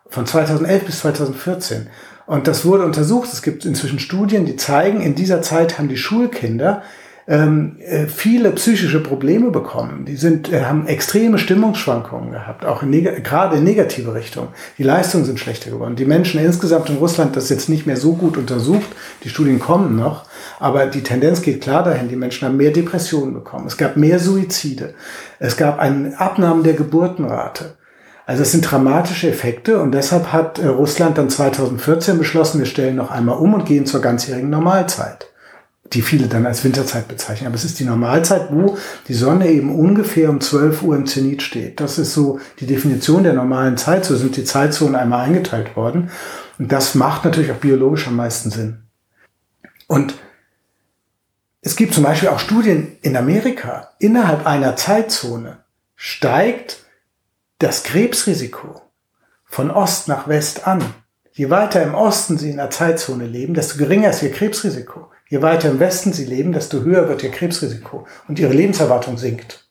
[0.08, 1.88] Von 2011 bis 2014.
[2.26, 3.32] Und das wurde untersucht.
[3.32, 6.82] Es gibt inzwischen Studien, die zeigen, in dieser Zeit haben die Schulkinder
[7.28, 10.04] ähm, äh, viele psychische Probleme bekommen.
[10.04, 14.48] Die sind, äh, haben extreme Stimmungsschwankungen gehabt, auch in gerade in negative Richtung.
[14.78, 15.96] Die Leistungen sind schlechter geworden.
[15.96, 18.88] Die Menschen insgesamt in Russland, das ist jetzt nicht mehr so gut untersucht.
[19.24, 20.24] Die Studien kommen noch.
[20.58, 22.08] Aber die Tendenz geht klar dahin.
[22.08, 23.66] Die Menschen haben mehr Depressionen bekommen.
[23.66, 24.94] Es gab mehr Suizide.
[25.38, 27.76] Es gab einen Abnahmen der Geburtenrate.
[28.24, 32.96] Also es sind dramatische Effekte und deshalb hat äh, Russland dann 2014 beschlossen, wir stellen
[32.96, 35.26] noch einmal um und gehen zur ganzjährigen Normalzeit,
[35.92, 37.46] die viele dann als Winterzeit bezeichnen.
[37.46, 38.78] Aber es ist die Normalzeit, wo
[39.08, 41.80] die Sonne eben ungefähr um 12 Uhr im Zenit steht.
[41.80, 44.04] Das ist so die Definition der normalen Zeit.
[44.04, 46.10] So sind die Zeitzonen einmal eingeteilt worden.
[46.58, 48.78] Und das macht natürlich auch biologisch am meisten Sinn.
[49.86, 50.14] Und
[51.60, 53.90] es gibt zum Beispiel auch Studien in Amerika.
[53.98, 55.58] Innerhalb einer Zeitzone
[55.94, 56.84] steigt
[57.58, 58.82] das Krebsrisiko
[59.44, 60.82] von Ost nach West an.
[61.30, 65.11] Je weiter im Osten Sie in der Zeitzone leben, desto geringer ist Ihr Krebsrisiko.
[65.32, 69.64] Je weiter im Westen Sie leben, desto höher wird Ihr Krebsrisiko und Ihre Lebenserwartung sinkt.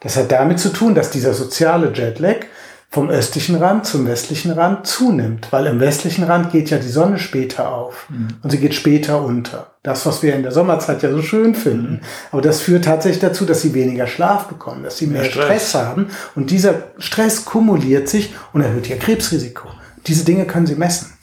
[0.00, 2.44] Das hat damit zu tun, dass dieser soziale Jetlag
[2.90, 7.18] vom östlichen Rand zum westlichen Rand zunimmt, weil im westlichen Rand geht ja die Sonne
[7.18, 8.28] später auf mhm.
[8.42, 9.72] und sie geht später unter.
[9.82, 11.92] Das, was wir in der Sommerzeit ja so schön finden.
[11.92, 12.00] Mhm.
[12.30, 15.70] Aber das führt tatsächlich dazu, dass sie weniger Schlaf bekommen, dass sie mehr, mehr Stress.
[15.70, 19.68] Stress haben und dieser Stress kumuliert sich und erhöht ihr Krebsrisiko.
[20.06, 21.14] Diese Dinge können sie messen.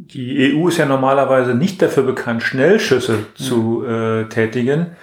[0.00, 3.26] Die EU ist ja normalerweise nicht dafür bekannt, Schnellschüsse mhm.
[3.34, 4.96] zu äh, tätigen.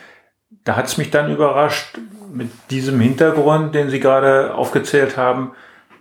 [0.64, 2.00] Da hat es mich dann überrascht,
[2.34, 5.52] mit diesem Hintergrund, den Sie gerade aufgezählt haben,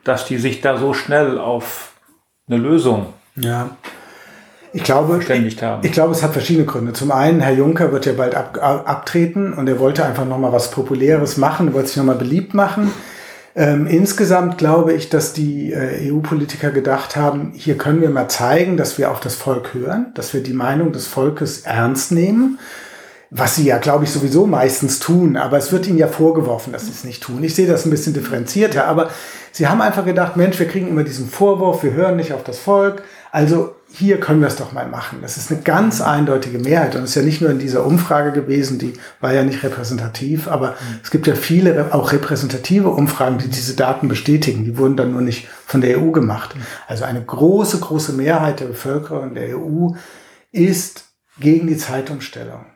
[0.05, 1.93] dass die sich da so schnell auf
[2.49, 3.77] eine Lösung ja.
[4.73, 5.87] Ich glaube, verständigt haben.
[5.87, 6.93] Ich, glaube, es hat verschiedene Gründe.
[6.93, 10.73] Zum einen, Herr Juncker wird ja bald ab, abtreten und er wollte einfach nochmal was
[10.73, 12.91] Populäres machen, wollte sich nochmal beliebt machen.
[13.57, 18.77] Ähm, insgesamt glaube ich, dass die äh, EU-Politiker gedacht haben, hier können wir mal zeigen,
[18.77, 22.59] dass wir auf das Volk hören, dass wir die Meinung des Volkes ernst nehmen
[23.37, 26.87] was sie ja, glaube ich, sowieso meistens tun, aber es wird ihnen ja vorgeworfen, dass
[26.87, 27.43] sie es nicht tun.
[27.43, 29.11] Ich sehe das ein bisschen differenzierter, aber
[29.51, 32.61] sie haben einfach gedacht, Mensch, wir kriegen immer diesen Vorwurf, wir hören nicht auf das
[32.61, 35.21] Volk, also hier können wir es doch mal machen.
[35.23, 38.33] Das ist eine ganz eindeutige Mehrheit und es ist ja nicht nur in dieser Umfrage
[38.33, 43.47] gewesen, die war ja nicht repräsentativ, aber es gibt ja viele auch repräsentative Umfragen, die
[43.47, 44.65] diese Daten bestätigen.
[44.65, 46.57] Die wurden dann nur nicht von der EU gemacht.
[46.89, 49.91] Also eine große, große Mehrheit der Bevölkerung der EU
[50.51, 51.05] ist
[51.39, 52.67] gegen die Zeitumstellung.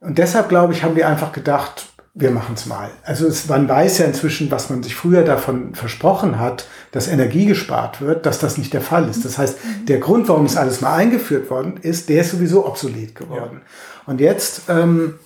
[0.00, 2.90] Und deshalb, glaube ich, haben die einfach gedacht, wir machen es mal.
[3.02, 7.46] Also es, man weiß ja inzwischen, was man sich früher davon versprochen hat, dass Energie
[7.46, 9.24] gespart wird, dass das nicht der Fall ist.
[9.24, 13.16] Das heißt, der Grund, warum es alles mal eingeführt worden ist, der ist sowieso obsolet
[13.16, 13.62] geworden.
[13.62, 14.02] Ja.
[14.06, 15.18] Und jetzt, ähm,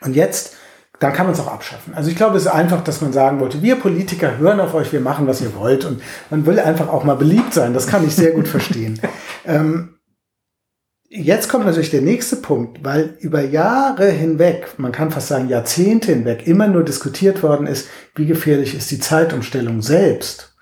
[0.00, 0.54] und jetzt,
[0.98, 1.92] dann kann man es auch abschaffen.
[1.94, 4.92] Also ich glaube, es ist einfach, dass man sagen wollte, wir Politiker hören auf euch,
[4.92, 5.84] wir machen, was ihr wollt.
[5.84, 7.74] Und man will einfach auch mal beliebt sein.
[7.74, 8.98] Das kann ich sehr gut verstehen.
[9.44, 9.97] ähm,
[11.10, 16.12] Jetzt kommt natürlich der nächste Punkt, weil über Jahre hinweg, man kann fast sagen Jahrzehnte
[16.12, 20.54] hinweg, immer nur diskutiert worden ist, wie gefährlich ist die Zeitumstellung selbst,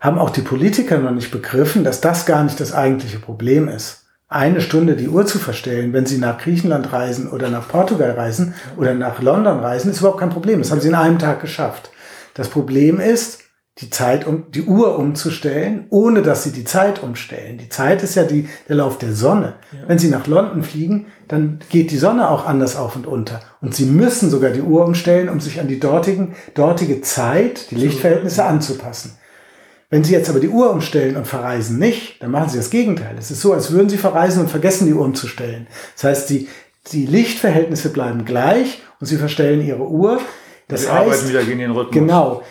[0.00, 4.06] haben auch die Politiker noch nicht begriffen, dass das gar nicht das eigentliche Problem ist.
[4.26, 8.54] Eine Stunde die Uhr zu verstellen, wenn sie nach Griechenland reisen oder nach Portugal reisen
[8.78, 10.60] oder nach London reisen, ist überhaupt kein Problem.
[10.60, 11.90] Das haben sie in einem Tag geschafft.
[12.32, 13.43] Das Problem ist,
[13.78, 17.58] die Zeit um, die Uhr umzustellen, ohne dass sie die Zeit umstellen.
[17.58, 19.54] Die Zeit ist ja die, der Lauf der Sonne.
[19.72, 19.88] Ja.
[19.88, 23.40] Wenn sie nach London fliegen, dann geht die Sonne auch anders auf und unter.
[23.60, 27.76] Und sie müssen sogar die Uhr umstellen, um sich an die dortigen, dortige Zeit, die
[27.76, 29.18] Lichtverhältnisse anzupassen.
[29.90, 33.14] Wenn Sie jetzt aber die Uhr umstellen und verreisen nicht, dann machen Sie das Gegenteil.
[33.18, 35.68] Es ist so, als würden Sie verreisen und vergessen, die Uhr umzustellen.
[35.94, 36.48] Das heißt, die,
[36.92, 40.20] die Lichtverhältnisse bleiben gleich und sie verstellen ihre Uhr.
[40.68, 41.94] Das sie heißt, arbeiten wieder gegen den Rhythmus.
[41.94, 42.42] Genau.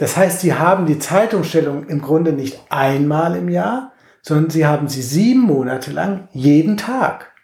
[0.00, 4.88] Das heißt, sie haben die Zeitumstellung im Grunde nicht einmal im Jahr, sondern sie haben
[4.88, 7.34] sie sieben Monate lang jeden Tag.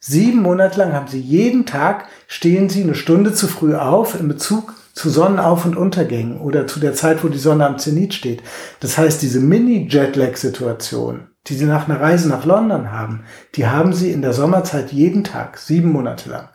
[0.00, 4.26] Sieben Monate lang haben sie jeden Tag, stehen sie eine Stunde zu früh auf in
[4.26, 8.42] Bezug zu Sonnenauf- und Untergängen oder zu der Zeit, wo die Sonne am Zenit steht.
[8.80, 14.10] Das heißt, diese Mini-Jetlag-Situation, die sie nach einer Reise nach London haben, die haben sie
[14.10, 16.48] in der Sommerzeit jeden Tag, sieben Monate lang.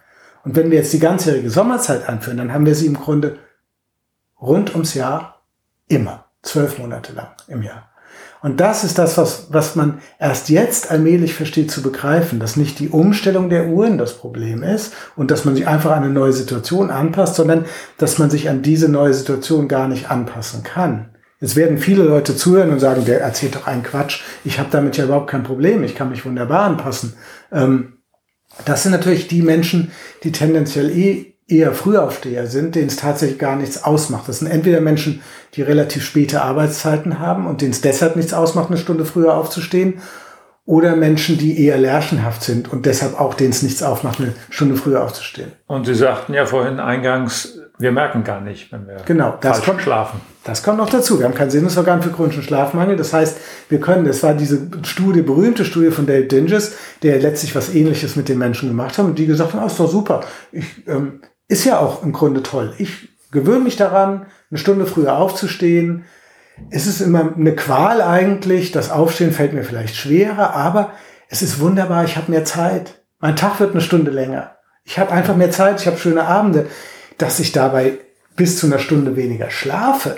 [0.44, 3.40] Und wenn wir jetzt die ganzjährige Sommerzeit anführen, dann haben wir sie im Grunde
[4.42, 5.37] rund ums Jahr
[5.88, 7.90] immer, zwölf Monate lang im Jahr.
[8.42, 12.80] Und das ist das, was, was man erst jetzt allmählich versteht zu begreifen, dass nicht
[12.80, 16.34] die Umstellung der Uhren das Problem ist und dass man sich einfach an eine neue
[16.34, 17.66] Situation anpasst, sondern
[17.98, 21.10] dass man sich an diese neue Situation gar nicht anpassen kann.
[21.40, 24.22] Jetzt werden viele Leute zuhören und sagen, der erzählt doch einen Quatsch.
[24.44, 25.84] Ich habe damit ja überhaupt kein Problem.
[25.84, 27.14] Ich kann mich wunderbar anpassen.
[27.52, 27.98] Ähm,
[28.66, 29.92] das sind natürlich die Menschen,
[30.24, 34.28] die tendenziell eh eher Frühaufsteher sind, denen es tatsächlich gar nichts ausmacht.
[34.28, 35.22] Das sind entweder Menschen,
[35.54, 40.02] die relativ späte Arbeitszeiten haben und denen es deshalb nichts ausmacht, eine Stunde früher aufzustehen,
[40.68, 44.76] oder Menschen, die eher lärchenhaft sind und deshalb auch denen es nichts aufmacht, eine Stunde
[44.76, 45.54] früher aufzustehen.
[45.66, 49.82] Und Sie sagten ja vorhin eingangs, wir merken gar nicht, wenn wir genau, das kommt,
[49.82, 50.20] schlafen.
[50.44, 51.20] Das kommt noch dazu.
[51.20, 52.98] Wir haben kein Sinusorgan für chronischen Schlafmangel.
[52.98, 53.38] Das heißt,
[53.70, 58.18] wir können, das war diese Studie, berühmte Studie von Dave Dinges, der letztlich was Ähnliches
[58.18, 60.22] mit den Menschen gemacht hat und die gesagt haben, oh, ist doch super.
[60.52, 62.74] Ich, ähm, ist ja auch im Grunde toll.
[62.78, 66.06] Ich gewöhne mich daran, eine Stunde früher aufzustehen.
[66.70, 68.72] Es ist immer eine Qual eigentlich.
[68.72, 70.92] Das Aufstehen fällt mir vielleicht schwerer, aber
[71.30, 72.04] es ist wunderbar.
[72.06, 73.02] Ich habe mehr Zeit.
[73.20, 74.58] Mein Tag wird eine Stunde länger.
[74.84, 75.82] Ich habe einfach mehr Zeit.
[75.82, 76.68] Ich habe schöne Abende.
[77.18, 77.98] Dass ich dabei
[78.36, 80.18] bis zu einer Stunde weniger schlafe,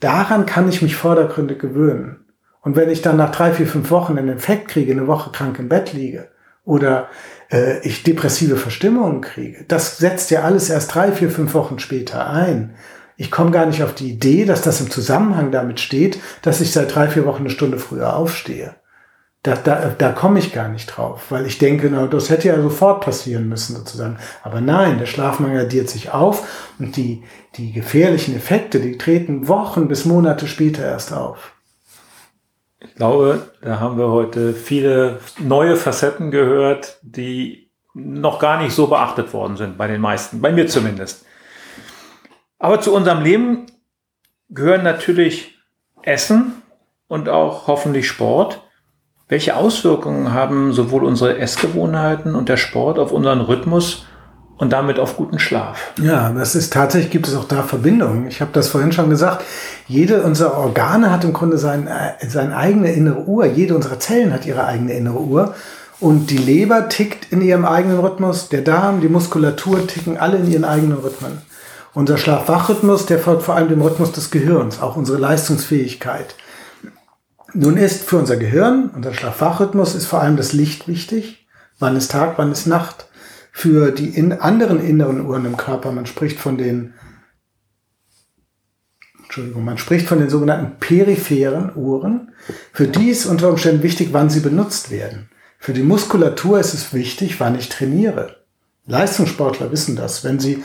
[0.00, 2.24] daran kann ich mich vordergründig gewöhnen.
[2.62, 5.58] Und wenn ich dann nach drei, vier, fünf Wochen einen Infekt kriege, eine Woche krank
[5.58, 6.28] im Bett liege
[6.64, 7.08] oder
[7.50, 9.64] äh, ich depressive Verstimmungen kriege.
[9.68, 12.74] Das setzt ja alles erst drei, vier, fünf Wochen später ein.
[13.16, 16.72] Ich komme gar nicht auf die Idee, dass das im Zusammenhang damit steht, dass ich
[16.72, 18.76] seit drei, vier Wochen eine Stunde früher aufstehe.
[19.42, 22.60] Da, da, da komme ich gar nicht drauf, weil ich denke, na, das hätte ja
[22.60, 24.18] sofort passieren müssen sozusagen.
[24.42, 27.22] Aber nein, der Schlafmangel addiert sich auf und die,
[27.56, 31.52] die gefährlichen Effekte, die treten Wochen bis Monate später erst auf.
[32.80, 38.86] Ich glaube, da haben wir heute viele neue Facetten gehört, die noch gar nicht so
[38.86, 41.26] beachtet worden sind bei den meisten, bei mir zumindest.
[42.58, 43.66] Aber zu unserem Leben
[44.48, 45.58] gehören natürlich
[46.02, 46.62] Essen
[47.08, 48.62] und auch hoffentlich Sport.
[49.28, 54.06] Welche Auswirkungen haben sowohl unsere Essgewohnheiten und der Sport auf unseren Rhythmus
[54.60, 55.92] und damit auf guten Schlaf.
[56.00, 58.28] Ja, das ist tatsächlich, gibt es auch da Verbindungen.
[58.28, 59.42] Ich habe das vorhin schon gesagt.
[59.88, 63.46] Jede unserer Organe hat im Grunde sein, äh, seine eigene innere Uhr.
[63.46, 65.54] Jede unserer Zellen hat ihre eigene innere Uhr.
[65.98, 70.50] Und die Leber tickt in ihrem eigenen Rhythmus, der Darm, die Muskulatur ticken alle in
[70.50, 71.38] ihren eigenen Rhythmen.
[71.94, 76.34] Unser Schlaf-Wach-Rhythmus, der folgt vor allem dem Rhythmus des Gehirns, auch unsere Leistungsfähigkeit.
[77.54, 81.46] Nun ist für unser Gehirn, unser Schlaf-Wach-Rhythmus ist vor allem das Licht wichtig.
[81.78, 83.06] Wann ist Tag, wann ist Nacht?
[83.52, 85.92] Für die in anderen inneren Uhren im Körper.
[85.92, 86.94] Man spricht von den,
[89.24, 92.32] Entschuldigung, man spricht von den sogenannten peripheren Uhren.
[92.72, 95.28] Für die ist unter Umständen wichtig, wann sie benutzt werden.
[95.58, 98.36] Für die Muskulatur ist es wichtig, wann ich trainiere.
[98.86, 100.24] Leistungssportler wissen das.
[100.24, 100.64] Wenn sie,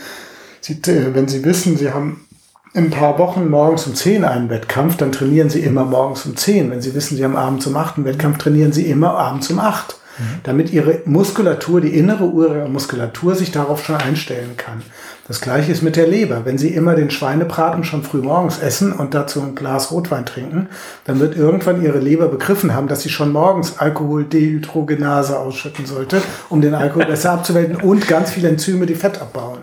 [0.60, 2.26] sie, wenn sie wissen, sie haben
[2.72, 6.36] in ein paar Wochen morgens um 10 einen Wettkampf, dann trainieren sie immer morgens um
[6.36, 6.70] 10.
[6.70, 9.58] Wenn sie wissen, sie haben abends um 8 einen Wettkampf, trainieren sie immer abends um
[9.58, 9.96] 8
[10.42, 14.82] damit ihre Muskulatur, die innere Uhr ihrer Muskulatur sich darauf schon einstellen kann.
[15.28, 16.44] Das gleiche ist mit der Leber.
[16.44, 20.68] Wenn Sie immer den Schweinebraten schon früh morgens essen und dazu ein Glas Rotwein trinken,
[21.04, 26.60] dann wird irgendwann Ihre Leber begriffen haben, dass sie schon morgens Alkoholdehydrogenase ausschütten sollte, um
[26.60, 29.58] den Alkohol besser abzuwälzen und ganz viele Enzyme, die Fett abbauen.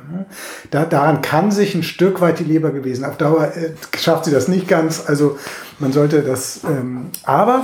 [0.70, 3.06] Da, daran kann sich ein Stück weit die Leber gewesen.
[3.06, 5.04] Auf Dauer äh, schafft sie das nicht ganz.
[5.08, 5.38] Also
[5.80, 7.64] man sollte das, ähm, aber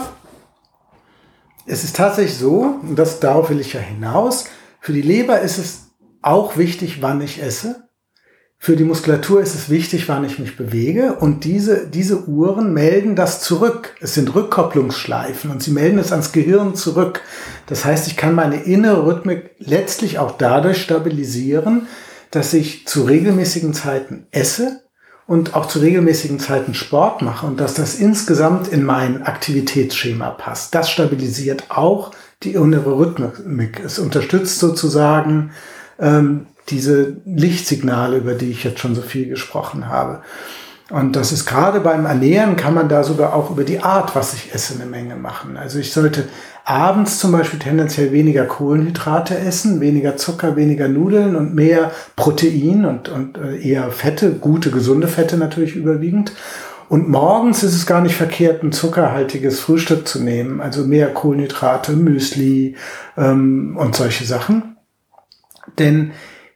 [1.66, 4.46] es ist tatsächlich so, und das, darauf will ich ja hinaus,
[4.80, 5.90] für die Leber ist es
[6.22, 7.90] auch wichtig, wann ich esse.
[8.62, 11.14] Für die Muskulatur ist es wichtig, wann ich mich bewege.
[11.16, 13.96] Und diese, diese Uhren melden das zurück.
[14.02, 17.22] Es sind Rückkopplungsschleifen und sie melden es ans Gehirn zurück.
[17.68, 21.88] Das heißt, ich kann meine innere Rhythmik letztlich auch dadurch stabilisieren,
[22.32, 24.82] dass ich zu regelmäßigen Zeiten esse
[25.30, 30.74] und auch zu regelmäßigen Zeiten Sport mache und dass das insgesamt in mein Aktivitätsschema passt.
[30.74, 32.10] Das stabilisiert auch
[32.42, 33.80] die innere Rhythmik.
[33.80, 35.52] Es unterstützt sozusagen
[36.00, 40.24] ähm, diese Lichtsignale, über die ich jetzt schon so viel gesprochen habe.
[40.90, 44.34] Und das ist gerade beim Ernähren kann man da sogar auch über die Art, was
[44.34, 45.56] ich esse, eine Menge machen.
[45.56, 46.28] Also ich sollte
[46.66, 53.08] abends zum Beispiel tendenziell weniger Kohlenhydrate essen, weniger Zucker, weniger Nudeln und mehr Protein und,
[53.10, 56.34] und äh, eher Fette, gute, gesunde Fette natürlich überwiegend.
[56.90, 61.92] Und morgens ist es gar nicht verkehrt, ein zuckerhaltiges Frühstück zu nehmen, also mehr Kohlenhydrate,
[61.94, 62.76] Müsli
[63.16, 64.76] ähm, und solche Sachen.
[65.78, 66.12] Denn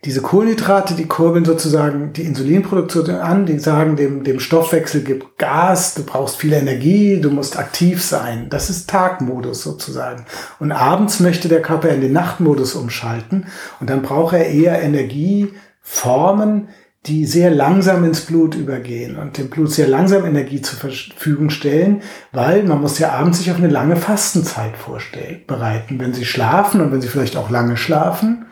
[0.05, 5.93] diese Kohlenhydrate, die kurbeln sozusagen die Insulinproduktion an, die sagen dem, dem Stoffwechsel gibt Gas,
[5.95, 8.47] du brauchst viel Energie, du musst aktiv sein.
[8.49, 10.25] Das ist Tagmodus sozusagen.
[10.59, 13.45] Und abends möchte der Körper in den Nachtmodus umschalten
[13.79, 16.67] und dann braucht er eher Energieformen,
[17.05, 22.01] die sehr langsam ins Blut übergehen und dem Blut sehr langsam Energie zur Verfügung stellen,
[22.31, 25.99] weil man muss ja abends sich auf eine lange Fastenzeit vorstellen, bereiten.
[25.99, 28.45] Wenn Sie schlafen und wenn Sie vielleicht auch lange schlafen,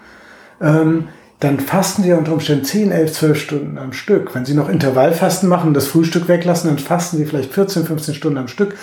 [0.62, 1.08] ähm,
[1.42, 4.36] dann fasten Sie unter Umständen 10, 11, 12 Stunden am Stück.
[4.36, 8.14] Wenn Sie noch Intervallfasten machen und das Frühstück weglassen, dann fasten Sie vielleicht 14, 15
[8.14, 8.78] Stunden am Stück.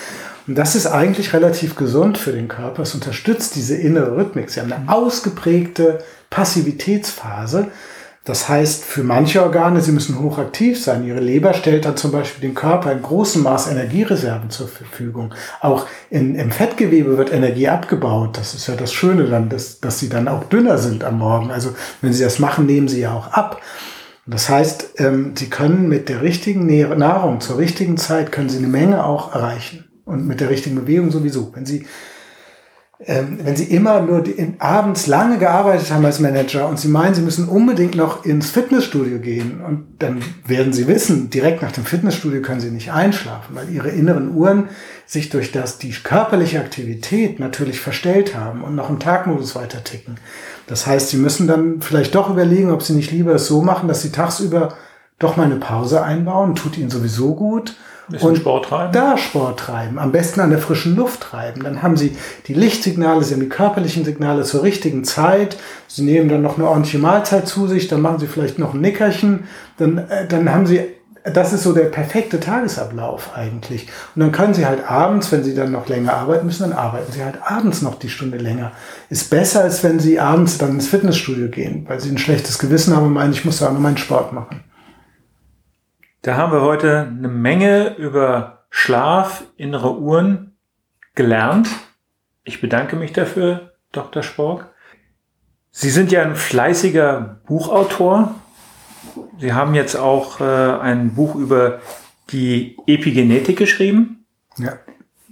[0.49, 2.83] Und das ist eigentlich relativ gesund für den Körper.
[2.83, 4.51] Es unterstützt diese innere Rhythmik.
[4.51, 7.69] Sie haben eine ausgeprägte Passivitätsphase.
[8.29, 11.03] Das heißt, für manche Organe, sie müssen hochaktiv sein.
[11.07, 15.33] Ihre Leber stellt dann zum Beispiel dem Körper in großem Maß Energiereserven zur Verfügung.
[15.63, 18.37] Auch in, im Fettgewebe wird Energie abgebaut.
[18.37, 21.51] Das ist ja das Schöne dann, dass, dass sie dann auch dünner sind am Morgen.
[21.51, 21.71] Also
[22.03, 23.63] wenn sie das machen, nehmen sie ja auch ab.
[24.27, 26.67] Das heißt, ähm, sie können mit der richtigen
[26.99, 29.89] Nahrung zur richtigen Zeit, können sie eine Menge auch erreichen.
[30.05, 31.51] Und mit der richtigen Bewegung sowieso.
[31.55, 31.87] Wenn sie
[33.01, 37.15] ähm, wenn Sie immer nur in, abends lange gearbeitet haben als Manager und Sie meinen,
[37.15, 41.85] Sie müssen unbedingt noch ins Fitnessstudio gehen und dann werden Sie wissen, direkt nach dem
[41.85, 44.69] Fitnessstudio können Sie nicht einschlafen, weil Ihre inneren Uhren
[45.07, 50.17] sich durch das die körperliche Aktivität natürlich verstellt haben und noch im Tagmodus weiter ticken.
[50.67, 53.87] Das heißt, Sie müssen dann vielleicht doch überlegen, ob Sie nicht lieber es so machen,
[53.87, 54.75] dass Sie tagsüber
[55.21, 57.77] doch mal eine Pause einbauen, tut Ihnen sowieso gut
[58.09, 58.93] Bisschen und Sport treiben.
[58.93, 59.99] Da Sport treiben.
[59.99, 61.63] Am besten an der frischen Luft treiben.
[61.63, 62.17] Dann haben Sie
[62.47, 65.57] die Lichtsignale, Sie haben die körperlichen Signale zur richtigen Zeit.
[65.87, 67.89] Sie nehmen dann noch eine ordentliche Mahlzeit zu sich.
[67.89, 69.45] Dann machen Sie vielleicht noch ein Nickerchen.
[69.77, 70.81] Dann, äh, dann haben Sie,
[71.25, 73.89] das ist so der perfekte Tagesablauf eigentlich.
[74.15, 77.13] Und dann können Sie halt abends, wenn Sie dann noch länger arbeiten müssen, dann arbeiten
[77.13, 78.73] Sie halt abends noch die Stunde länger.
[79.11, 82.97] Ist besser, als wenn Sie abends dann ins Fitnessstudio gehen, weil Sie ein schlechtes Gewissen
[82.97, 84.63] haben und meinen, ich muss da noch meinen Sport machen.
[86.29, 90.59] Da haben wir heute eine Menge über Schlaf, innere Uhren
[91.15, 91.71] gelernt.
[92.45, 94.23] Ich bedanke mich dafür, Dr.
[94.23, 94.69] Spork.
[95.71, 98.35] Sie sind ja ein fleißiger Buchautor.
[99.39, 101.79] Sie haben jetzt auch äh, ein Buch über
[102.29, 104.27] die Epigenetik geschrieben.
[104.59, 104.75] Ja.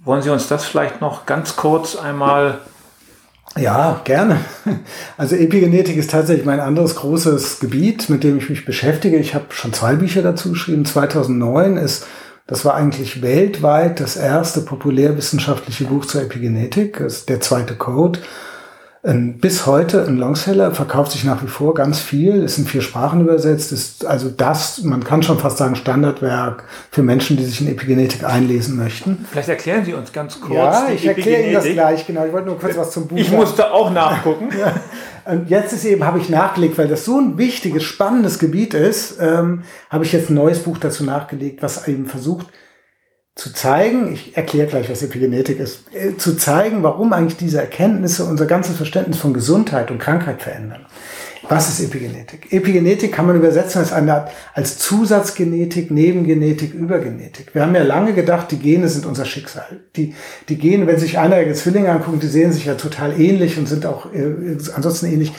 [0.03, 2.61] Wollen Sie uns das vielleicht noch ganz kurz einmal
[3.59, 4.39] ja, gerne.
[5.17, 9.17] Also Epigenetik ist tatsächlich mein anderes großes Gebiet, mit dem ich mich beschäftige.
[9.17, 10.85] Ich habe schon zwei Bücher dazu geschrieben.
[10.85, 12.07] 2009 ist,
[12.47, 18.21] das war eigentlich weltweit das erste populärwissenschaftliche Buch zur Epigenetik, ist der zweite Code.
[19.07, 22.83] Ähm, bis heute ein Longseller, verkauft sich nach wie vor ganz viel, ist in vier
[22.83, 27.61] Sprachen übersetzt, ist also das, man kann schon fast sagen, Standardwerk für Menschen, die sich
[27.61, 29.25] in Epigenetik einlesen möchten.
[29.31, 30.57] Vielleicht erklären Sie uns ganz kurz.
[30.57, 32.27] Ja, ich erkläre Ihnen das gleich, genau.
[32.27, 33.37] Ich wollte nur kurz was zum Buch Ich sagen.
[33.37, 34.49] musste auch nachgucken.
[34.59, 34.75] ja.
[35.33, 39.19] Und jetzt ist eben, habe ich nachgelegt, weil das so ein wichtiges, spannendes Gebiet ist,
[39.21, 42.49] ähm, habe ich jetzt ein neues Buch dazu nachgelegt, was eben versucht,
[43.37, 48.25] zu zeigen, ich erkläre gleich, was Epigenetik ist, äh, zu zeigen, warum eigentlich diese Erkenntnisse
[48.25, 50.87] unser ganzes Verständnis von Gesundheit und Krankheit verändern.
[51.49, 52.53] Was ist Epigenetik?
[52.53, 57.55] Epigenetik kann man übersetzen als, eine, als Zusatzgenetik, Nebengenetik, Übergenetik.
[57.55, 59.81] Wir haben ja lange gedacht, die Gene sind unser Schicksal.
[59.95, 60.15] Die,
[60.49, 63.87] die Gene, wenn sich eineige Zwillinge angucken, die sehen sich ja total ähnlich und sind
[63.87, 65.35] auch äh, ansonsten ähnlich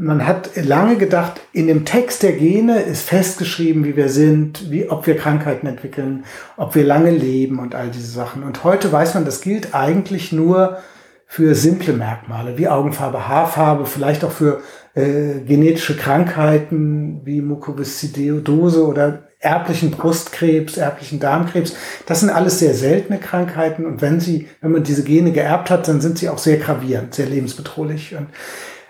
[0.00, 4.88] man hat lange gedacht, in dem Text der Gene ist festgeschrieben, wie wir sind, wie,
[4.88, 6.24] ob wir Krankheiten entwickeln,
[6.56, 8.44] ob wir lange leben und all diese Sachen.
[8.44, 10.78] Und heute weiß man, das gilt eigentlich nur
[11.26, 14.60] für simple Merkmale, wie Augenfarbe, Haarfarbe, vielleicht auch für
[14.94, 21.74] äh, genetische Krankheiten wie Mukoviszidose oder erblichen Brustkrebs, erblichen Darmkrebs.
[22.06, 23.84] Das sind alles sehr seltene Krankheiten.
[23.84, 27.14] Und wenn sie, wenn man diese Gene geerbt hat, dann sind sie auch sehr gravierend,
[27.14, 28.14] sehr lebensbedrohlich.
[28.14, 28.28] Und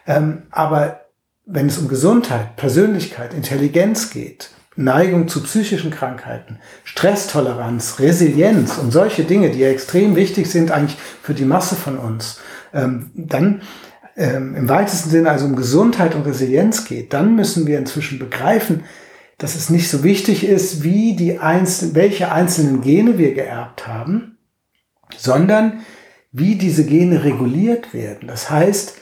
[0.09, 1.03] ähm, aber
[1.47, 9.25] wenn es um Gesundheit, Persönlichkeit, Intelligenz geht, Neigung zu psychischen Krankheiten, Stresstoleranz, Resilienz und solche
[9.25, 12.41] Dinge, die ja extrem wichtig sind eigentlich für die Masse von uns,
[12.73, 13.63] ähm, dann
[14.17, 18.85] ähm, im weitesten Sinne also um Gesundheit und Resilienz geht, dann müssen wir inzwischen begreifen,
[19.37, 24.39] dass es nicht so wichtig ist, wie die einzelnen, welche einzelnen Gene wir geerbt haben,
[25.17, 25.81] sondern
[26.33, 28.29] wie diese Gene reguliert werden.
[28.29, 28.95] Das heißt,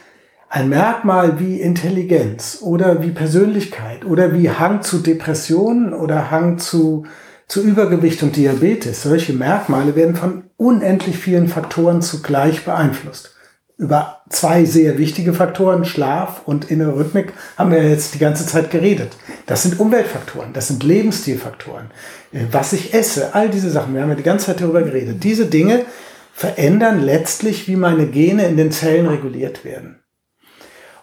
[0.56, 7.04] ein Merkmal wie Intelligenz oder wie Persönlichkeit oder wie Hang zu Depressionen oder Hang zu,
[7.46, 13.34] zu Übergewicht und Diabetes, solche Merkmale werden von unendlich vielen Faktoren zugleich beeinflusst.
[13.76, 18.70] über zwei sehr wichtige Faktoren, Schlaf und innere Rhythmik, haben wir jetzt die ganze Zeit
[18.70, 19.12] geredet.
[19.44, 21.90] Das sind Umweltfaktoren, das sind Lebensstilfaktoren.
[22.32, 25.22] Äh, was ich esse, all diese Sachen, wir haben ja die ganze Zeit darüber geredet.
[25.22, 25.84] Diese Dinge
[26.32, 30.00] verändern letztlich, wie meine Gene in den Zellen reguliert werden.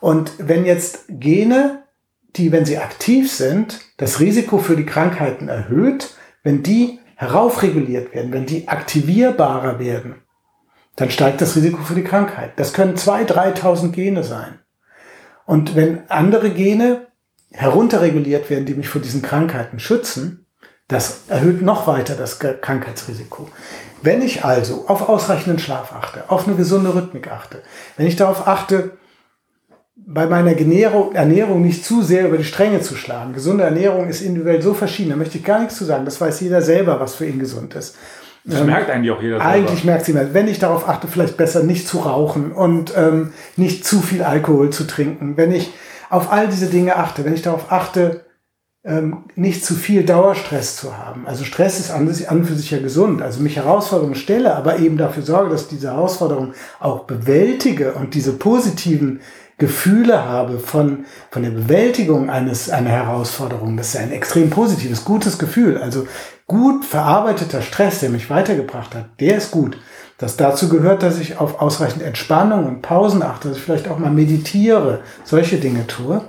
[0.04, 1.84] Und wenn jetzt Gene,
[2.36, 8.34] die, wenn sie aktiv sind, das Risiko für die Krankheiten erhöht, wenn die heraufreguliert werden,
[8.34, 10.16] wenn die aktivierbarer werden,
[10.98, 12.52] dann steigt das Risiko für die Krankheit.
[12.58, 14.60] Das können 2.000, 3.000 Gene sein.
[15.46, 17.08] Und wenn andere Gene
[17.52, 20.48] herunterreguliert werden, die mich vor diesen Krankheiten schützen,
[20.90, 23.48] das erhöht noch weiter das Krankheitsrisiko.
[24.02, 27.64] Wenn ich also auf ausreichenden Schlaf achte, auf eine gesunde Rhythmik achte,
[27.96, 28.98] wenn ich darauf achte,
[29.96, 33.34] bei meiner Ernährung, nicht zu sehr über die Stränge zu schlagen.
[33.34, 36.06] Gesunde Ernährung ist individuell so verschieden, da möchte ich gar nichts zu sagen.
[36.06, 37.96] Das weiß jeder selber, was für ihn gesund ist.
[38.44, 39.52] Das ähm, merkt eigentlich auch jeder selber.
[39.52, 40.34] Eigentlich merkt sie mehr.
[40.34, 44.72] Wenn ich darauf achte, vielleicht besser nicht zu rauchen und ähm, nicht zu viel Alkohol
[44.72, 45.38] zu trinken.
[45.38, 45.72] Wenn ich
[46.10, 48.26] auf all diese Dinge achte, wenn ich darauf achte,
[48.86, 51.26] ähm, nicht zu viel Dauerstress zu haben.
[51.26, 53.22] Also Stress ist an, an für sich ja gesund.
[53.22, 58.14] Also mich Herausforderungen stelle, aber eben dafür sorge, dass ich diese Herausforderungen auch bewältige und
[58.14, 59.22] diese positiven
[59.58, 63.78] Gefühle habe von, von der Bewältigung eines, einer Herausforderung.
[63.78, 65.78] Das ist ein extrem positives, gutes Gefühl.
[65.78, 66.08] Also
[66.48, 69.78] gut verarbeiteter Stress, der mich weitergebracht hat, der ist gut.
[70.18, 73.98] Das dazu gehört, dass ich auf ausreichend Entspannung und Pausen achte, dass ich vielleicht auch
[73.98, 76.22] mal meditiere, solche Dinge tue,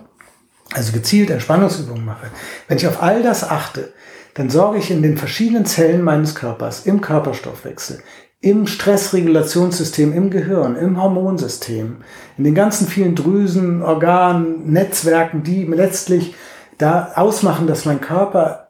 [0.73, 2.27] also gezielt Entspannungsübungen mache.
[2.69, 3.93] Wenn ich auf all das achte,
[4.35, 8.01] dann sorge ich in den verschiedenen Zellen meines Körpers, im Körperstoffwechsel,
[8.45, 11.97] im Stressregulationssystem, im Gehirn, im Hormonsystem,
[12.37, 16.35] in den ganzen vielen Drüsen, Organen, Netzwerken, die letztlich
[16.77, 18.69] da ausmachen, dass mein Körper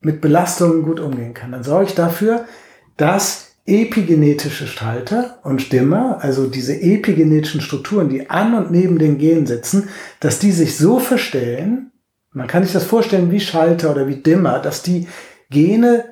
[0.00, 1.50] mit Belastungen gut umgehen kann.
[1.50, 2.44] Dann sorge ich dafür,
[2.96, 9.46] dass epigenetische Schalter und Dimmer, also diese epigenetischen Strukturen, die an und neben den Genen
[9.46, 9.88] sitzen,
[10.20, 11.90] dass die sich so verstellen,
[12.32, 15.08] man kann sich das vorstellen wie Schalter oder wie Dimmer, dass die
[15.50, 16.04] Gene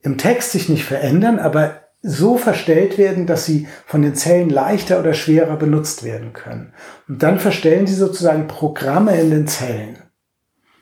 [0.00, 5.00] im Text sich nicht verändern, aber so verstellt werden, dass sie von den Zellen leichter
[5.00, 6.72] oder schwerer benutzt werden können.
[7.08, 9.98] Und dann verstellen sie sozusagen Programme in den Zellen.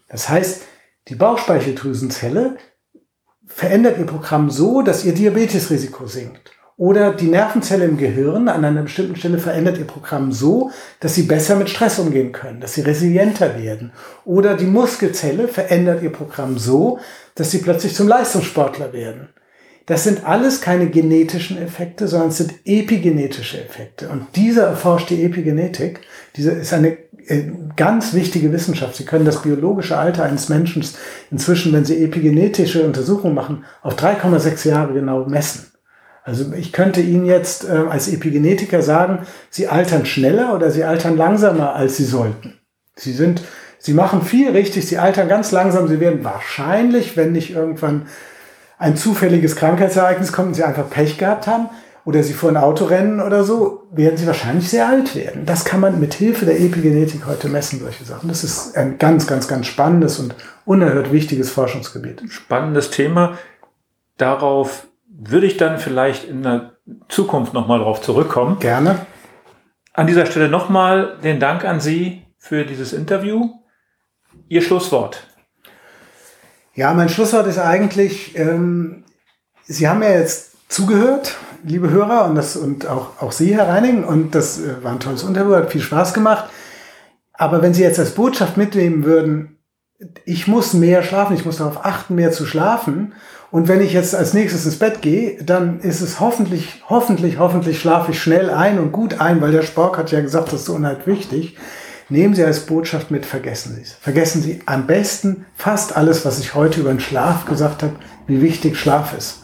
[0.09, 0.63] Das heißt,
[1.09, 2.57] die Bauchspeicheldrüsenzelle
[3.47, 6.53] verändert ihr Programm so, dass ihr Diabetesrisiko sinkt.
[6.77, 11.25] Oder die Nervenzelle im Gehirn an einer bestimmten Stelle verändert ihr Programm so, dass sie
[11.25, 13.93] besser mit Stress umgehen können, dass sie resilienter werden.
[14.25, 17.01] Oder die Muskelzelle verändert ihr Programm so,
[17.35, 19.31] dass sie plötzlich zum Leistungssportler werden.
[19.89, 24.11] Das sind alles keine genetischen Effekte, sondern es sind epigenetische Effekte.
[24.11, 26.01] Und dieser erforscht die Epigenetik.
[26.37, 28.97] Diese ist eine äh, ganz wichtige Wissenschaft.
[28.97, 30.85] Sie können das biologische Alter eines Menschen
[31.31, 35.73] inzwischen, wenn Sie epigenetische Untersuchungen machen, auf 3,6 Jahre genau messen.
[36.23, 41.17] Also ich könnte Ihnen jetzt äh, als Epigenetiker sagen, Sie altern schneller oder Sie altern
[41.17, 42.59] langsamer, als Sie sollten.
[42.95, 43.41] Sie sind,
[43.79, 48.03] Sie machen viel richtig, Sie altern ganz langsam, Sie werden wahrscheinlich, wenn nicht irgendwann
[48.79, 51.69] ein zufälliges Krankheitsereignis kommt und sie einfach Pech gehabt haben
[52.05, 55.45] oder sie vor ein Auto rennen oder so, werden sie wahrscheinlich sehr alt werden.
[55.45, 58.29] Das kann man mit Hilfe der Epigenetik heute messen, solche Sachen.
[58.29, 62.23] Das ist ein ganz, ganz, ganz spannendes und unerhört wichtiges Forschungsgebiet.
[62.31, 63.37] Spannendes Thema.
[64.17, 66.73] Darauf würde ich dann vielleicht in der
[67.09, 68.59] Zukunft nochmal drauf zurückkommen.
[68.59, 69.07] Gerne.
[69.93, 73.51] An dieser Stelle nochmal den Dank an Sie für dieses Interview.
[74.49, 75.28] Ihr Schlusswort.
[76.79, 79.03] Ja, mein Schlusswort ist eigentlich, ähm,
[79.67, 84.05] Sie haben ja jetzt zugehört, liebe Hörer, und, das, und auch, auch Sie, Herr Reining,
[84.05, 86.49] und das äh, war ein tolles Interview, hat viel Spaß gemacht.
[87.33, 89.59] Aber wenn Sie jetzt als Botschaft mitnehmen würden,
[90.25, 93.13] ich muss mehr schlafen, ich muss darauf achten, mehr zu schlafen.
[93.51, 97.81] Und wenn ich jetzt als nächstes ins Bett gehe, dann ist es hoffentlich, hoffentlich, hoffentlich
[97.81, 100.67] schlafe ich schnell ein und gut ein, weil der Spork hat ja gesagt, das ist
[100.67, 101.57] so unheimlich wichtig.
[102.11, 103.93] Nehmen Sie als Botschaft mit, vergessen Sie es.
[103.93, 107.97] Vergessen Sie am besten fast alles, was ich heute über den Schlaf gesagt habe,
[108.27, 109.43] wie wichtig Schlaf ist.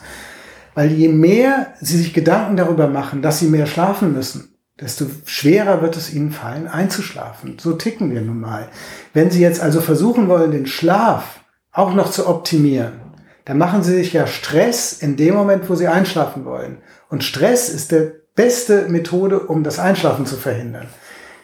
[0.75, 5.83] Weil je mehr Sie sich Gedanken darüber machen, dass Sie mehr schlafen müssen, desto schwerer
[5.83, 7.59] wird es Ihnen fallen, einzuschlafen.
[7.61, 8.69] So ticken wir nun mal.
[9.13, 11.41] Wenn Sie jetzt also versuchen wollen, den Schlaf
[11.71, 13.01] auch noch zu optimieren,
[13.45, 16.79] dann machen Sie sich ja Stress in dem Moment, wo Sie einschlafen wollen.
[17.11, 20.89] Und Stress ist der beste Methode, um das Einschlafen zu verhindern.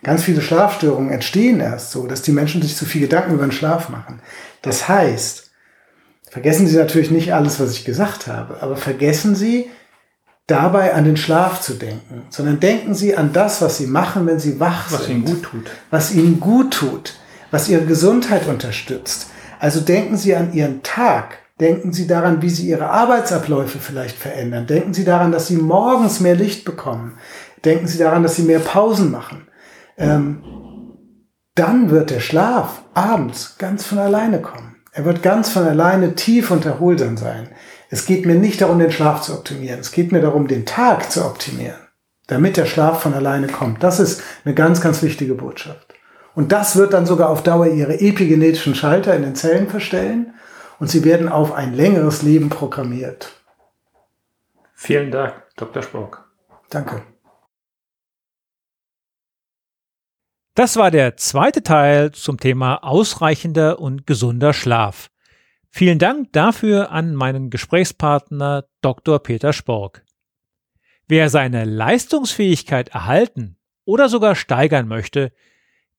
[0.02, 3.52] Ganz viele Schlafstörungen entstehen erst so, dass die Menschen sich zu viel Gedanken über den
[3.52, 4.20] Schlaf machen.
[4.62, 5.50] Das heißt,
[6.30, 9.68] vergessen Sie natürlich nicht alles, was ich gesagt habe, aber vergessen Sie
[10.46, 14.40] dabei an den Schlaf zu denken, sondern denken Sie an das, was Sie machen, wenn
[14.40, 15.08] Sie wach was sind.
[15.08, 15.70] Was Ihnen gut tut.
[15.90, 17.14] Was Ihnen gut tut,
[17.50, 19.30] was Ihre Gesundheit unterstützt.
[19.58, 21.38] Also denken Sie an Ihren Tag.
[21.60, 24.66] Denken Sie daran, wie Sie Ihre Arbeitsabläufe vielleicht verändern.
[24.66, 27.18] Denken Sie daran, dass Sie morgens mehr Licht bekommen
[27.64, 29.46] Denken Sie daran, dass Sie mehr Pausen machen.
[30.00, 30.42] Ähm,
[31.54, 34.76] dann wird der Schlaf abends ganz von alleine kommen.
[34.92, 37.50] Er wird ganz von alleine tief und erholsam sein.
[37.90, 39.80] Es geht mir nicht darum, den Schlaf zu optimieren.
[39.80, 41.78] Es geht mir darum, den Tag zu optimieren,
[42.26, 43.82] damit der Schlaf von alleine kommt.
[43.82, 45.94] Das ist eine ganz, ganz wichtige Botschaft.
[46.34, 50.34] Und das wird dann sogar auf Dauer ihre epigenetischen Schalter in den Zellen verstellen
[50.78, 53.32] und sie werden auf ein längeres Leben programmiert.
[54.74, 55.82] Vielen Dank, Dr.
[55.82, 56.30] Spock.
[56.70, 57.02] Danke.
[60.54, 65.10] Das war der zweite Teil zum Thema ausreichender und gesunder Schlaf.
[65.70, 69.20] Vielen Dank dafür an meinen Gesprächspartner Dr.
[69.20, 70.04] Peter Spork.
[71.06, 75.32] Wer seine Leistungsfähigkeit erhalten oder sogar steigern möchte,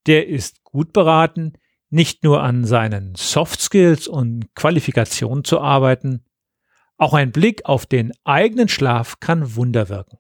[0.06, 1.54] der ist gut beraten,
[1.90, 6.26] nicht nur an seinen Soft Skills und Qualifikationen zu arbeiten,
[6.98, 10.18] auch ein Blick auf den eigenen Schlaf kann Wunder wirken.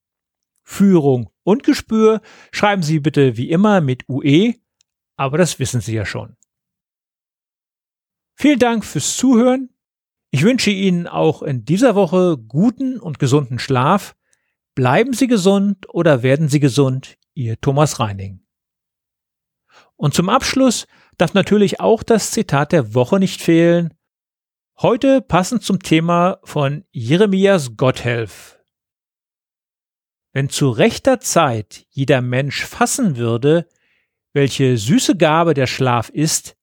[0.65, 4.55] Führung und Gespür schreiben Sie bitte wie immer mit UE,
[5.15, 6.35] aber das wissen Sie ja schon.
[8.33, 9.69] Vielen Dank fürs Zuhören.
[10.31, 14.15] Ich wünsche Ihnen auch in dieser Woche guten und gesunden Schlaf.
[14.73, 18.41] Bleiben Sie gesund oder werden Sie gesund, Ihr Thomas Reining.
[19.95, 20.87] Und zum Abschluss
[21.17, 23.93] darf natürlich auch das Zitat der Woche nicht fehlen.
[24.81, 28.54] Heute passend zum Thema von Jeremias Gotthelf.
[30.35, 33.69] Wenn zu rechter Zeit jeder Mensch fassen würde,
[34.33, 36.57] welche süße Gabe der Schlaf ist,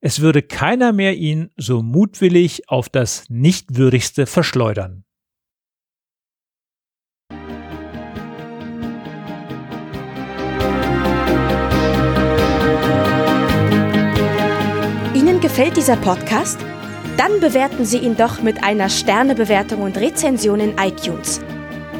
[0.00, 5.04] es würde keiner mehr ihn so mutwillig auf das Nichtwürdigste verschleudern.
[15.40, 16.58] gefällt dieser Podcast?
[17.18, 21.38] Dann bewerten Sie ihn doch mit einer Sternebewertung und Rezension in iTunes.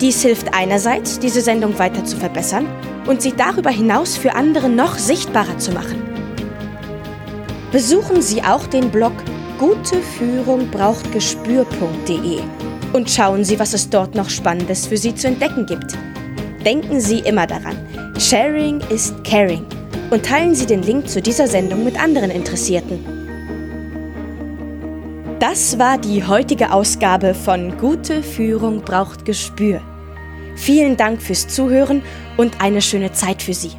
[0.00, 2.66] Dies hilft einerseits, diese Sendung weiter zu verbessern
[3.06, 6.02] und sie darüber hinaus für andere noch sichtbarer zu machen.
[7.70, 9.12] Besuchen Sie auch den Blog
[9.58, 12.40] Gute Führung braucht Gespür.de
[12.92, 15.96] und schauen Sie, was es dort noch Spannendes für Sie zu entdecken gibt.
[16.64, 17.76] Denken Sie immer daran,
[18.18, 19.64] Sharing ist Caring
[20.10, 23.23] und teilen Sie den Link zu dieser Sendung mit anderen Interessierten.
[25.40, 29.80] Das war die heutige Ausgabe von Gute Führung braucht Gespür.
[30.54, 32.02] Vielen Dank fürs Zuhören
[32.36, 33.72] und eine schöne Zeit für Sie.